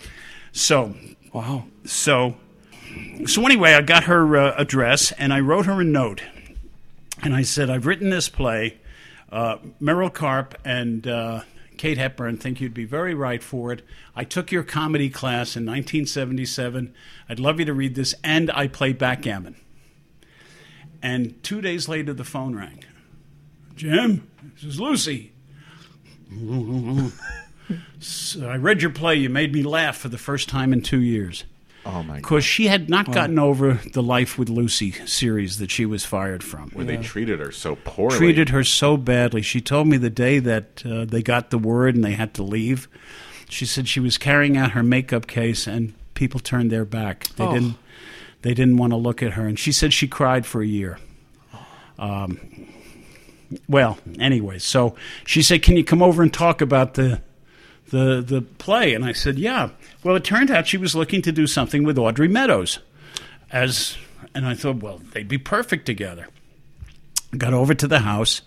[0.52, 0.94] so
[1.32, 1.66] Wow.
[1.84, 2.36] so,
[3.26, 6.22] so anyway, I got her uh, address and I wrote her a note,
[7.22, 8.78] and I said, "I've written this play.
[9.30, 11.42] Uh, Merrill Karpf and uh,
[11.76, 13.82] Kate Hepburn think you'd be very right for it.
[14.14, 16.92] I took your comedy class in 1977.
[17.28, 19.56] I'd love you to read this, and I play backgammon."
[21.02, 22.84] And two days later, the phone rang.
[23.76, 25.32] Jim, this is Lucy.
[28.00, 29.14] So I read your play.
[29.14, 31.44] You made me laugh for the first time in two years.
[31.86, 32.22] Oh my god.
[32.22, 36.42] Because she had not gotten over the Life with Lucy series that she was fired
[36.44, 36.70] from.
[36.70, 38.16] Where they treated her so poorly.
[38.18, 39.42] Treated her so badly.
[39.42, 42.42] She told me the day that uh, they got the word and they had to
[42.42, 42.86] leave,
[43.48, 47.28] she said she was carrying out her makeup case and people turned their back.
[47.36, 47.52] They Oh.
[47.54, 47.74] didn't.
[48.42, 50.98] They didn't want to look at her, and she said she cried for a year.
[51.98, 52.38] Um,
[53.68, 54.94] well, anyway, so
[55.26, 57.20] she said, "Can you come over and talk about the
[57.90, 59.70] the the play?" And I said, "Yeah."
[60.02, 62.78] Well, it turned out she was looking to do something with Audrey Meadows,
[63.50, 63.96] as
[64.34, 66.28] and I thought, well, they'd be perfect together.
[67.36, 68.42] Got over to the house.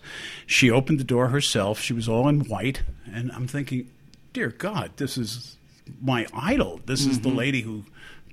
[0.45, 1.79] She opened the door herself.
[1.79, 3.87] She was all in white, and I'm thinking,
[4.33, 5.57] "Dear God, this is
[6.01, 6.81] my idol.
[6.85, 7.83] This is the lady who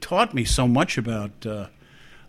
[0.00, 1.66] taught me so much about." Uh,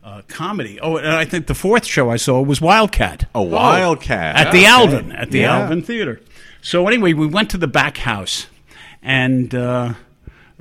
[0.03, 0.79] uh, comedy.
[0.81, 4.35] Oh, and I think the fourth show I saw was Wildcat A wildcat.
[4.35, 5.59] at the Alvin at the Yeah.
[5.59, 6.19] Alvin Theater.
[6.63, 8.47] So anyway, we went to the back house,
[9.01, 9.93] and uh,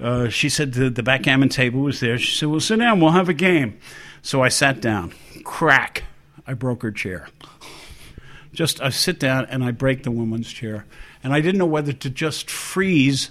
[0.00, 2.18] uh, she said the, the backgammon table was there.
[2.18, 3.00] She said, "Well, sit down.
[3.00, 3.78] We'll have a game."
[4.22, 5.14] So I sat down.
[5.44, 6.04] Crack!
[6.46, 7.28] I broke her chair.
[8.52, 10.86] Just I sit down and I break the woman's chair,
[11.22, 13.30] and I didn't know whether to just freeze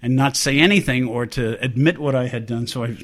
[0.00, 2.66] and not say anything or to admit what I had done.
[2.66, 2.96] So I,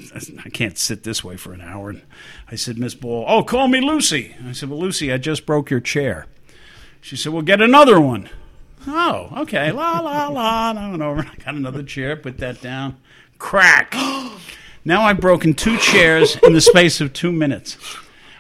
[0.45, 1.91] I can't sit this way for an hour.
[1.91, 2.03] And
[2.51, 4.35] I said, Miss Ball, oh, call me Lucy.
[4.47, 6.27] I said, well, Lucy, I just broke your chair.
[7.01, 8.29] She said, well, get another one.
[8.87, 9.73] Oh, okay.
[9.73, 10.71] La, la, la.
[10.71, 12.97] And I went over I got another chair, put that down.
[13.39, 13.95] Crack.
[14.85, 17.77] now I've broken two chairs in the space of two minutes.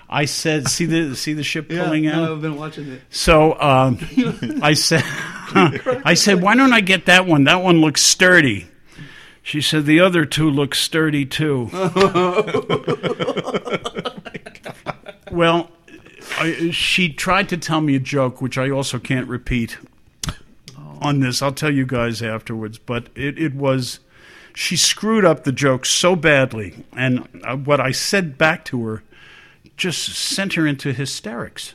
[0.08, 2.30] I said, see the see the ship pulling out.
[2.30, 3.00] I've been watching it.
[3.10, 3.98] So um,
[4.62, 7.44] I said, I said, why don't I get that one?
[7.44, 8.68] That one looks sturdy.
[9.42, 11.68] She said the other two look sturdy too.
[15.32, 15.70] well,
[16.38, 19.78] I, she tried to tell me a joke, which I also can't repeat
[21.00, 21.42] on this.
[21.42, 22.78] I'll tell you guys afterwards.
[22.78, 24.00] But it, it was,
[24.54, 26.84] she screwed up the joke so badly.
[26.96, 29.02] And uh, what I said back to her
[29.76, 31.74] just sent her into hysterics.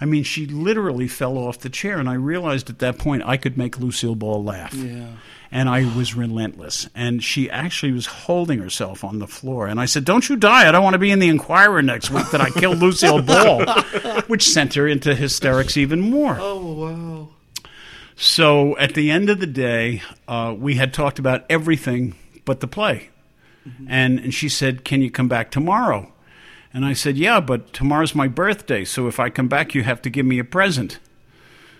[0.00, 3.36] I mean, she literally fell off the chair, and I realized at that point I
[3.36, 4.74] could make Lucille Ball laugh.
[4.74, 5.12] Yeah.
[5.52, 6.88] And I was relentless.
[6.96, 9.68] And she actually was holding herself on the floor.
[9.68, 10.68] And I said, Don't you die.
[10.68, 13.64] I don't want to be in the Inquirer next week that I killed Lucille Ball,
[14.26, 16.36] which sent her into hysterics even more.
[16.40, 17.28] Oh wow.
[18.16, 22.68] So at the end of the day, uh, we had talked about everything but the
[22.68, 23.10] play.
[23.88, 26.12] And, and she said, Can you come back tomorrow?
[26.72, 30.02] And I said, Yeah, but tomorrow's my birthday, so if I come back, you have
[30.02, 30.98] to give me a present.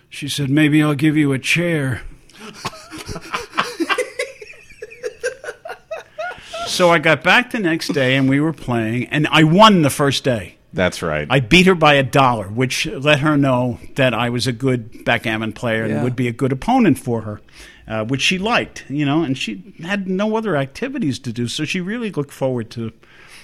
[0.09, 2.03] She said, Maybe I'll give you a chair.
[6.66, 9.91] so I got back the next day and we were playing, and I won the
[9.91, 10.57] first day.
[10.75, 11.27] That's right.
[11.31, 15.05] I beat her by a dollar, which let her know that I was a good
[15.05, 15.95] backgammon player Yeah.
[15.95, 17.41] and would be a good opponent for her,
[17.87, 21.64] uh, which she liked, you know, and she had no other activities to do, so
[21.64, 22.93] she really looked forward to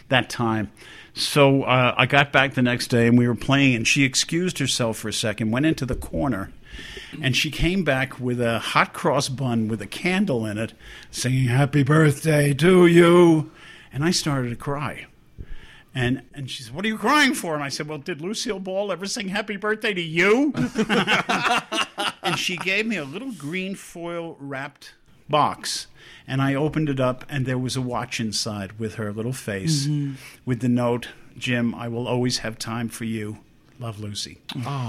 [0.08, 0.70] that time.
[1.14, 4.58] So uh, I got back the next day and we were playing, and she excused
[4.58, 6.52] herself for a second, went into the corner,
[7.22, 10.72] and she came back with a hot cross bun with a candle in it,
[11.12, 13.50] singing "Happy Birthday to you,"
[13.92, 15.06] and I started to cry.
[15.94, 18.60] And and she said, "What are you crying for?" And I said, "Well, did Lucille
[18.60, 20.52] Ball ever sing Happy Birthday to you?"
[22.22, 24.94] and she gave me a little green foil wrapped
[25.28, 25.88] box,
[26.26, 29.88] and I opened it up, and there was a watch inside with her little face,
[30.44, 33.38] with the note, "Jim, I will always have time for you.
[33.80, 34.38] Love, Lucy."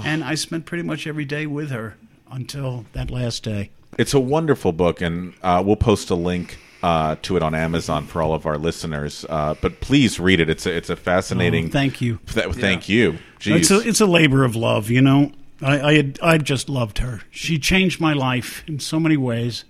[0.04, 1.96] And I spent pretty much every day with her
[2.30, 3.70] until that last day.
[3.98, 8.06] It's a wonderful book, and uh, we'll post a link uh, to it on Amazon
[8.06, 9.24] for all of our listeners.
[9.28, 10.50] Uh, but please read it.
[10.50, 11.66] It's a, it's a fascinating.
[11.66, 12.18] Oh, thank you.
[12.26, 13.18] Th- Thank you.
[13.38, 13.56] Jeez.
[13.56, 15.32] It's a, it's a labor of love, you know.
[15.60, 17.20] I, I, had, I just loved her.
[17.30, 19.64] She changed my life in so many ways.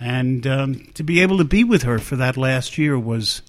[0.00, 3.42] And um, to be able to be with her for that last year was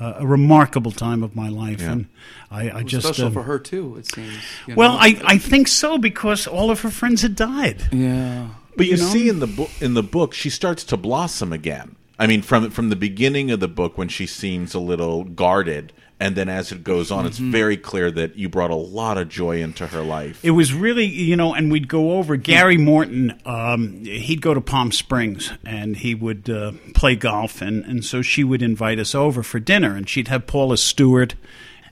[0.00, 1.80] uh, a remarkable time of my life.
[1.80, 1.92] Yeah.
[1.92, 2.06] And
[2.50, 3.06] I, I just.
[3.06, 3.96] special um, for her too.
[3.96, 4.36] It seems.
[4.66, 4.98] you Well, know?
[4.98, 7.88] I, I think so because all of her friends had died.
[7.92, 8.48] yeah.
[8.76, 9.08] But you, you know?
[9.08, 11.94] see in the book, in the book, she starts to blossom again.
[12.18, 15.92] I mean, from from the beginning of the book, when she seems a little guarded,
[16.20, 17.26] and then as it goes on, Mm-hmm.
[17.28, 20.38] it's very clear that you brought a lot of joy into her life.
[20.44, 22.36] It was really, you know, and we'd go over.
[22.36, 27.84] Gary Morton, um, he'd go to Palm Springs and he would uh, play golf, and,
[27.84, 31.34] and so she would invite us over for dinner, and she'd have Paula Stewart,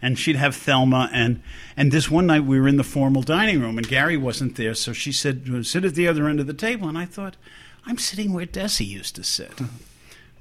[0.00, 1.42] and she'd have Thelma, and
[1.76, 4.74] and this one night we were in the formal dining room, and Gary wasn't there,
[4.74, 7.36] so she said, "Sit at the other end of the table," and I thought,
[7.86, 9.58] I'm sitting where Desi used to sit.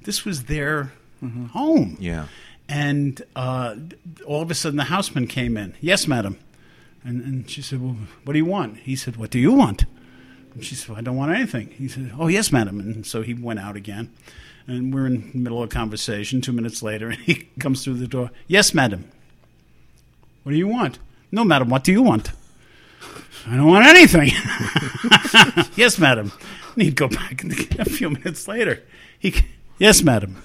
[0.04, 0.92] This was their
[1.52, 1.96] home.
[2.00, 2.26] yeah.
[2.68, 3.76] And uh,
[4.26, 5.74] all of a sudden, the houseman came in.
[5.80, 6.38] Yes, madam.
[7.04, 8.78] And, and she said, Well, what do you want?
[8.78, 9.84] He said, What do you want?
[10.54, 11.68] And she said, well, I don't want anything.
[11.70, 12.78] He said, Oh, yes, madam.
[12.80, 14.12] And so he went out again.
[14.66, 16.40] And we're in the middle of a conversation.
[16.40, 18.30] Two minutes later, and he comes through the door.
[18.46, 19.10] Yes, madam.
[20.44, 20.98] What do you want?
[21.30, 21.68] No, madam.
[21.68, 22.32] What do you want?
[23.46, 24.28] I don't want anything.
[25.76, 26.32] yes, madam.
[26.74, 28.82] And he'd go back and a few minutes later.
[29.18, 29.34] He,
[29.78, 30.42] yes, madam.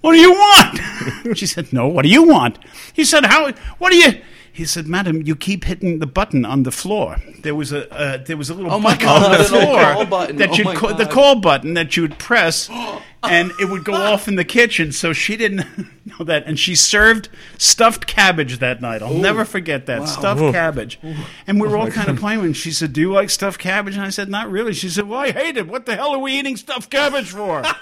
[0.00, 1.36] What do you want?
[1.38, 2.58] she said, No, what do you want?
[2.92, 4.20] He said, How what do you
[4.56, 7.16] he said, "Madam, you keep hitting the button on the floor.
[7.42, 9.80] There was a uh, there was a little Oh my button God, on the floor
[9.92, 10.36] call button.
[10.36, 12.68] that Oh you'd my ca- the call button that you would press,
[13.22, 14.92] and it would go off in the kitchen.
[14.92, 15.66] So she didn't
[16.06, 17.28] know that, and she served
[17.58, 19.02] stuffed cabbage that night.
[19.02, 20.98] I'll never forget that stuffed cabbage.
[21.46, 22.40] And we were all kind of playing.
[22.40, 25.06] And she said, "Do you like stuffed cabbage?" And I said, "Not really." She said,
[25.08, 25.68] "Well, I hate it.
[25.68, 27.62] What the hell are we eating stuffed cabbage for?"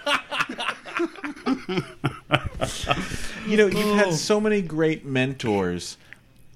[3.46, 5.98] You know, you've had so many great mentors.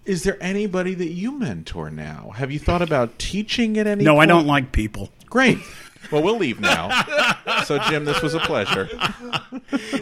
[0.09, 2.33] Is there anybody that you mentor now?
[2.37, 5.11] Have you thought about teaching at any no, I don't like people.
[5.27, 5.59] Great.
[6.11, 6.89] Well, we'll leave now.
[7.65, 8.89] so, Jim, this was a pleasure.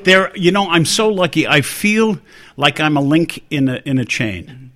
[0.04, 2.18] there you know i'm so lucky i feel
[2.56, 4.70] like i'm a link in a in a chain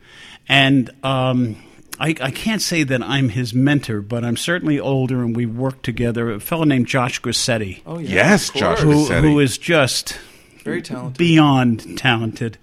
[0.48, 1.56] and um
[2.02, 5.82] I, I can't say that I'm his mentor, but I'm certainly older, and we work
[5.82, 6.30] together.
[6.30, 8.08] A fellow named Josh Grisetti, Oh yeah.
[8.14, 9.20] Yes, Josh who, Grisetti.
[9.20, 10.18] who is just
[10.64, 11.18] Very talented.
[11.18, 12.56] beyond talented,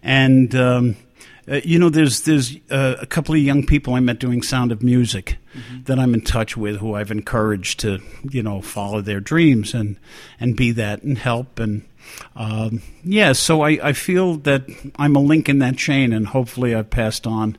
[0.00, 0.96] and um,
[1.48, 4.72] uh, you know, there's there's uh, a couple of young people I met doing Sound
[4.72, 5.38] of Music
[5.84, 9.96] that I'm in touch with, who I've encouraged to you know follow their dreams and
[10.40, 11.82] and be that and help and.
[12.36, 14.66] Um, yeah, so I, I feel that
[14.96, 17.56] I'm a link in that chain, and hopefully I've passed on,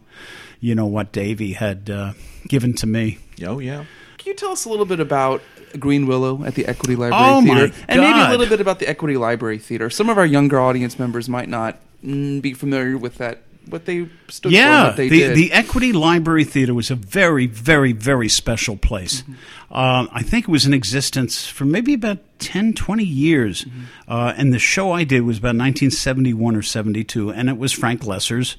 [0.59, 2.13] you know, what Davy had uh,
[2.47, 3.17] given to me.
[3.43, 3.86] Oh, yeah.
[4.19, 5.41] Can you tell us a little bit about
[5.73, 8.88] Greenwillow at the Equity Library Oh, my Theater, and maybe a little bit about the
[8.88, 9.89] Equity Library Theater?
[9.89, 14.07] Some of our younger audience members might not mm, be familiar with that, what they
[14.30, 15.36] stood for, Yeah, what they the did.
[15.38, 19.22] the Equity Library Theater was a very, very, very special place.
[19.22, 19.74] Mm-hmm.
[19.74, 23.66] Um, I think it was in existence for maybe about 10, 20 years.
[23.66, 23.82] Mm-hmm.
[24.11, 28.01] Uh, and the show I did was about 1971 or 72, and it was Frank
[28.01, 28.57] Loesser's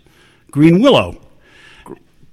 [0.51, 1.21] Green Willow.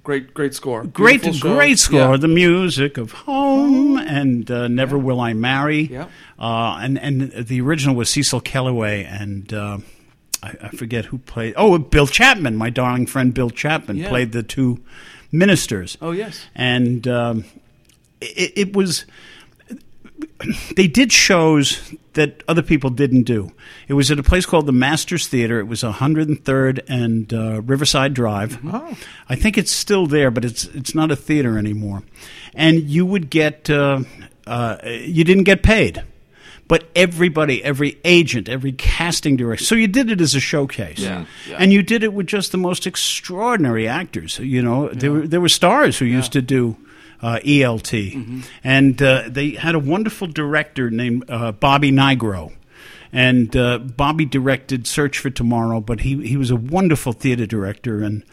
[0.02, 0.84] great, great score.
[0.84, 1.54] Great, Beautiful show.
[1.56, 2.10] great score.
[2.12, 2.16] Yeah.
[2.16, 5.82] The music of Home and uh, Never Will I Marry.
[5.82, 6.08] Yeah.
[6.38, 9.78] Uh, and and the original was Cecil Kellaway and uh,
[10.44, 11.54] I, I forget who played.
[11.56, 14.08] Oh, Bill Chapman, my darling friend Bill Chapman Yeah.
[14.10, 14.80] played the two
[15.32, 15.96] ministers.
[16.02, 16.46] Oh yes.
[16.54, 17.44] and um,
[18.20, 19.06] it, it was.
[20.76, 23.52] They did shows that other people didn't do.
[23.88, 25.58] It was at a place called the Masters Theater.
[25.58, 28.58] It was 103rd and uh, Riverside Drive.
[28.64, 28.96] Oh.
[29.28, 32.02] I think it's still there, but it's it's not a theater anymore.
[32.54, 34.00] And you would get uh,
[34.46, 36.02] uh, you didn't get paid,
[36.74, 39.64] but everybody, every agent, every casting director.
[39.64, 41.58] So you did it as a showcase, Yeah, yeah.
[41.60, 44.38] and you did it with just the most extraordinary actors.
[44.40, 46.76] You know, there were there were stars who used to do
[47.22, 47.92] uh, ELT,
[48.64, 52.50] and uh, they had a wonderful director named uh, Bobby Nigro.
[53.16, 58.02] And uh, Bobby directed Search for Tomorrow, but he, he was a wonderful theater director
[58.02, 58.24] and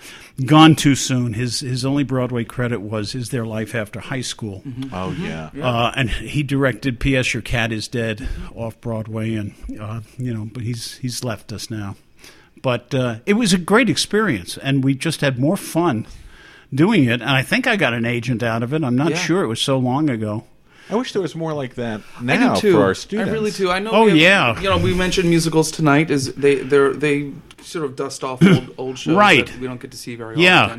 [0.48, 1.34] gone too soon.
[1.34, 4.64] His his only Broadway credit was Is There Life After High School?
[4.92, 5.52] Oh, yeah.
[5.62, 7.32] Uh, and he directed P.S.
[7.32, 11.70] Your Cat Is Dead off Broadway, and uh, you know, but he's he's left us
[11.70, 11.96] now.
[12.64, 16.08] But uh, it was a great experience, and we just had more fun
[16.74, 17.22] doing it.
[17.22, 18.84] And I think I got an agent out of it.
[18.84, 19.18] I'm not Yeah.
[19.18, 20.46] sure; it was so long ago.
[20.92, 22.74] I wish there was more like that I now do too.
[22.74, 23.30] for our students.
[23.30, 23.72] I really do.
[23.72, 23.92] I know.
[23.92, 24.62] Oh, we have- yeah.
[24.62, 26.12] You know, we mentioned musicals tonight.
[26.12, 27.32] Is they they they
[27.62, 29.46] sort of dust off old, old shows Right.
[29.48, 30.78] that we don't get to see very Yeah.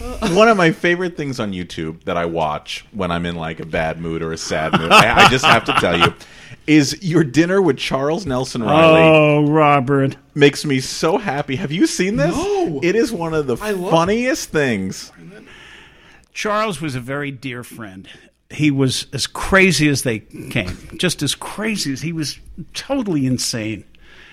[0.00, 0.34] often.
[0.34, 3.66] One of my favorite things on YouTube that I watch when I'm in like a
[3.66, 6.14] bad mood or a sad mood, I, I just have to tell you,
[6.66, 10.16] is your dinner with Charles Nelson Reilly Oh, Robert.
[10.34, 11.56] makes me so happy.
[11.56, 12.34] Have you seen this?
[12.34, 12.80] No.
[12.82, 15.12] It is one of the I love- funniest things.
[16.32, 18.08] Charles was a very dear friend.
[18.52, 22.38] He was as crazy as they came, just as crazy as he was
[22.74, 23.84] totally insane.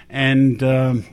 [0.09, 1.05] And um,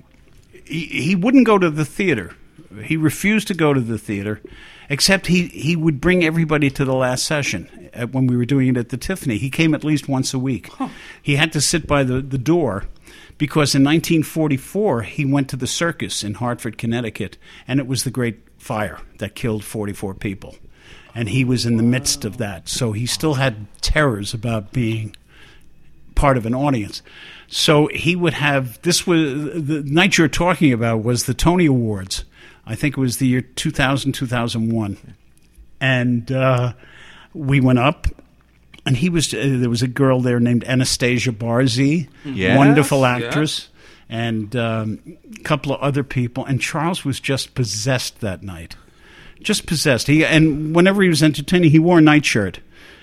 [0.65, 2.35] he, he wouldn't go to the theater.
[2.83, 4.41] He refused to go to the theater,
[4.89, 8.69] except he, he would bring everybody to the last session uh, when we were doing
[8.69, 9.39] it at the Tiffany.
[9.39, 10.69] He came at least once a week.
[11.23, 12.85] He had to sit by the, the door
[13.39, 18.11] because in 1944 he went to the circus in Hartford, Connecticut, and it was the
[18.11, 20.57] Great Fire that killed 44 people.
[21.17, 22.69] And he was in the midst of that.
[22.69, 25.17] So he still had terrors about being
[26.15, 27.01] part of an audience.
[27.49, 29.33] So he would have this was
[29.67, 32.25] the night you're talking about was the Tony Awards.
[32.67, 35.15] I think it was the year 2000 2001.
[35.81, 36.73] And uh,
[37.33, 38.09] we went up
[38.85, 43.17] and he was uh, there was a girl there named Anastasia Barzee, Yes, wonderful yeah.
[43.17, 43.69] actress.
[44.09, 45.01] And um,
[45.35, 48.77] a couple of other people, and Charles was just possessed that night
[49.41, 50.07] just possessed.
[50.07, 52.61] He and whenever he was entertaining, he wore a nightshirt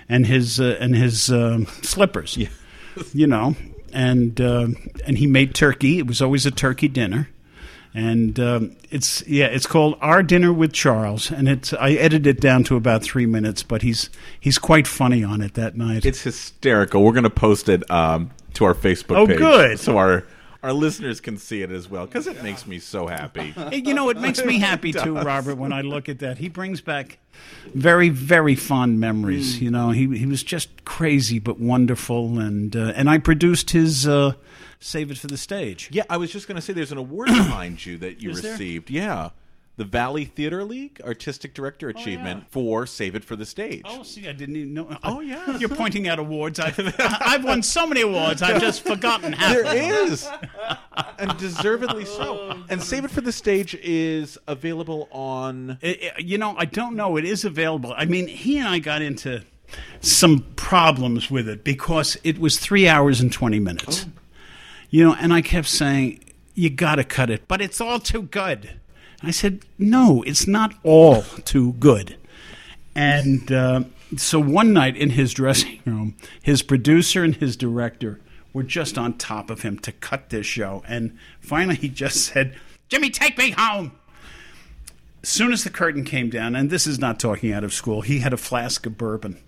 [0.09, 2.37] and his uh, and his um, slippers.
[3.13, 3.55] you know,
[3.91, 4.75] and um
[5.05, 5.97] and he made turkey.
[5.99, 7.29] It was always a turkey dinner.
[7.95, 12.41] And um, it's yeah, it's called Our Dinner with Charles, and it's I edited it
[12.41, 14.09] down to about three minutes, but he's
[14.39, 16.03] he's quite funny on it that night.
[16.03, 17.03] It's hysterical.
[17.03, 19.37] We're going to post it um, to our Facebook Oh, page.
[19.37, 19.79] good.
[19.79, 20.23] So our
[20.63, 23.53] our listeners can see it as well because it makes me so happy.
[23.73, 26.37] You know, it makes me happy too, Robert, when I look at that.
[26.37, 27.19] He brings back
[27.73, 29.61] very, very fond memories.
[29.61, 34.07] You know, he he was just crazy but wonderful, and uh, and I produced his
[34.07, 34.33] uh,
[34.79, 35.89] Save It for the Stage.
[35.91, 38.41] Yeah, I was just going to say there's an award behind you that you Is
[38.41, 38.53] there?
[38.53, 38.89] received.
[38.89, 39.29] Yeah.
[39.75, 43.81] The Valley Theater League Artistic Director oh, Achievement for Save It for the Stage.
[43.85, 44.97] Oh, see, I didn't even know.
[45.03, 45.57] Oh, yeah.
[45.59, 46.59] You're pointing out awards.
[46.59, 49.51] I've, I've won so many awards, I've just forgotten half.
[49.51, 50.27] There of
[51.17, 52.51] and deservedly so.
[52.51, 55.79] Oh, and Save It for the Stage is available on.
[55.81, 57.17] It- it- you know, I don't know.
[57.17, 57.93] It is available.
[57.97, 59.43] I mean, he and I got into
[60.01, 64.05] some problems with it because it was three hours and 20 minutes.
[64.07, 64.11] Oh.
[64.89, 68.23] You know, and I kept saying, you got to cut it, but it's all too
[68.23, 68.79] good.
[69.23, 72.17] I said, no, it's not all too good.
[72.93, 73.83] And uh,
[74.17, 78.19] so one night in his dressing room, his producer and his director
[78.51, 80.83] were just on top of him to cut this show.
[80.87, 82.55] And finally, he just said,
[82.89, 83.93] Jimmy, take me home
[85.23, 88.01] as soon as the curtain came down, and this is not talking out of school,
[88.01, 89.41] he had a flask of bourbon.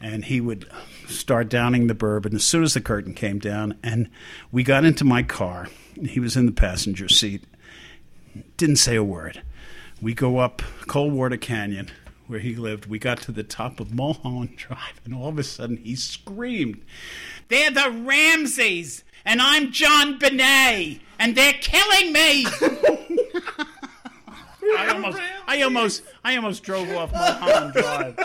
[0.00, 0.68] And he would
[1.06, 3.78] start downing the bourbon as soon as the curtain came down.
[3.84, 4.10] And
[4.50, 5.68] we got into my car.
[6.04, 7.44] He was in the passenger seat.
[8.56, 9.42] Didn't say a word.
[10.00, 11.90] We go up Coldwater Canyon,
[12.26, 12.86] where he lived.
[12.86, 16.82] We got to the top of Mulholland Drive, and all of a sudden he screamed,
[17.48, 22.46] They're the Ramseys, and I'm JonBenét, and they're killing me!
[24.74, 28.18] I almost, I almost, I almost drove off Mulholland Drive.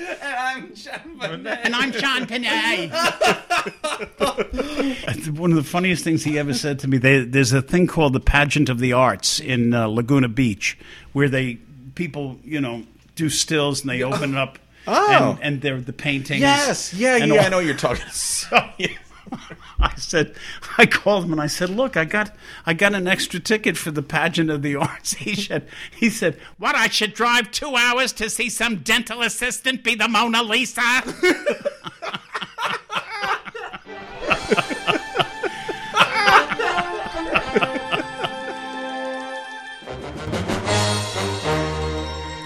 [0.00, 2.88] And I'm Sean Panay.
[5.30, 6.98] One of the funniest things he ever said to me.
[6.98, 10.78] They, there's a thing called the Pageant of the Arts in uh, Laguna Beach,
[11.12, 11.54] where they
[11.94, 12.84] people, you know,
[13.16, 15.32] do stills and they open it up, Oh.
[15.32, 16.40] and, and they're the paintings.
[16.40, 17.32] Yes, yeah, yeah.
[17.34, 18.06] all- I know what you're talking.
[18.12, 18.56] so
[19.80, 20.34] I said,
[20.78, 22.34] I called him and I said, "Look, I got,
[22.66, 26.38] I got an extra ticket for the pageant of the arts." He said, "He said,
[26.58, 26.74] what?
[26.74, 30.80] I should drive two hours to see some dental assistant be the Mona Lisa?"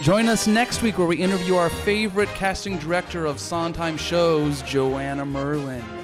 [0.05, 5.25] Join us next week where we interview our favorite casting director of Sondheim shows, Joanna
[5.25, 6.04] Merlin.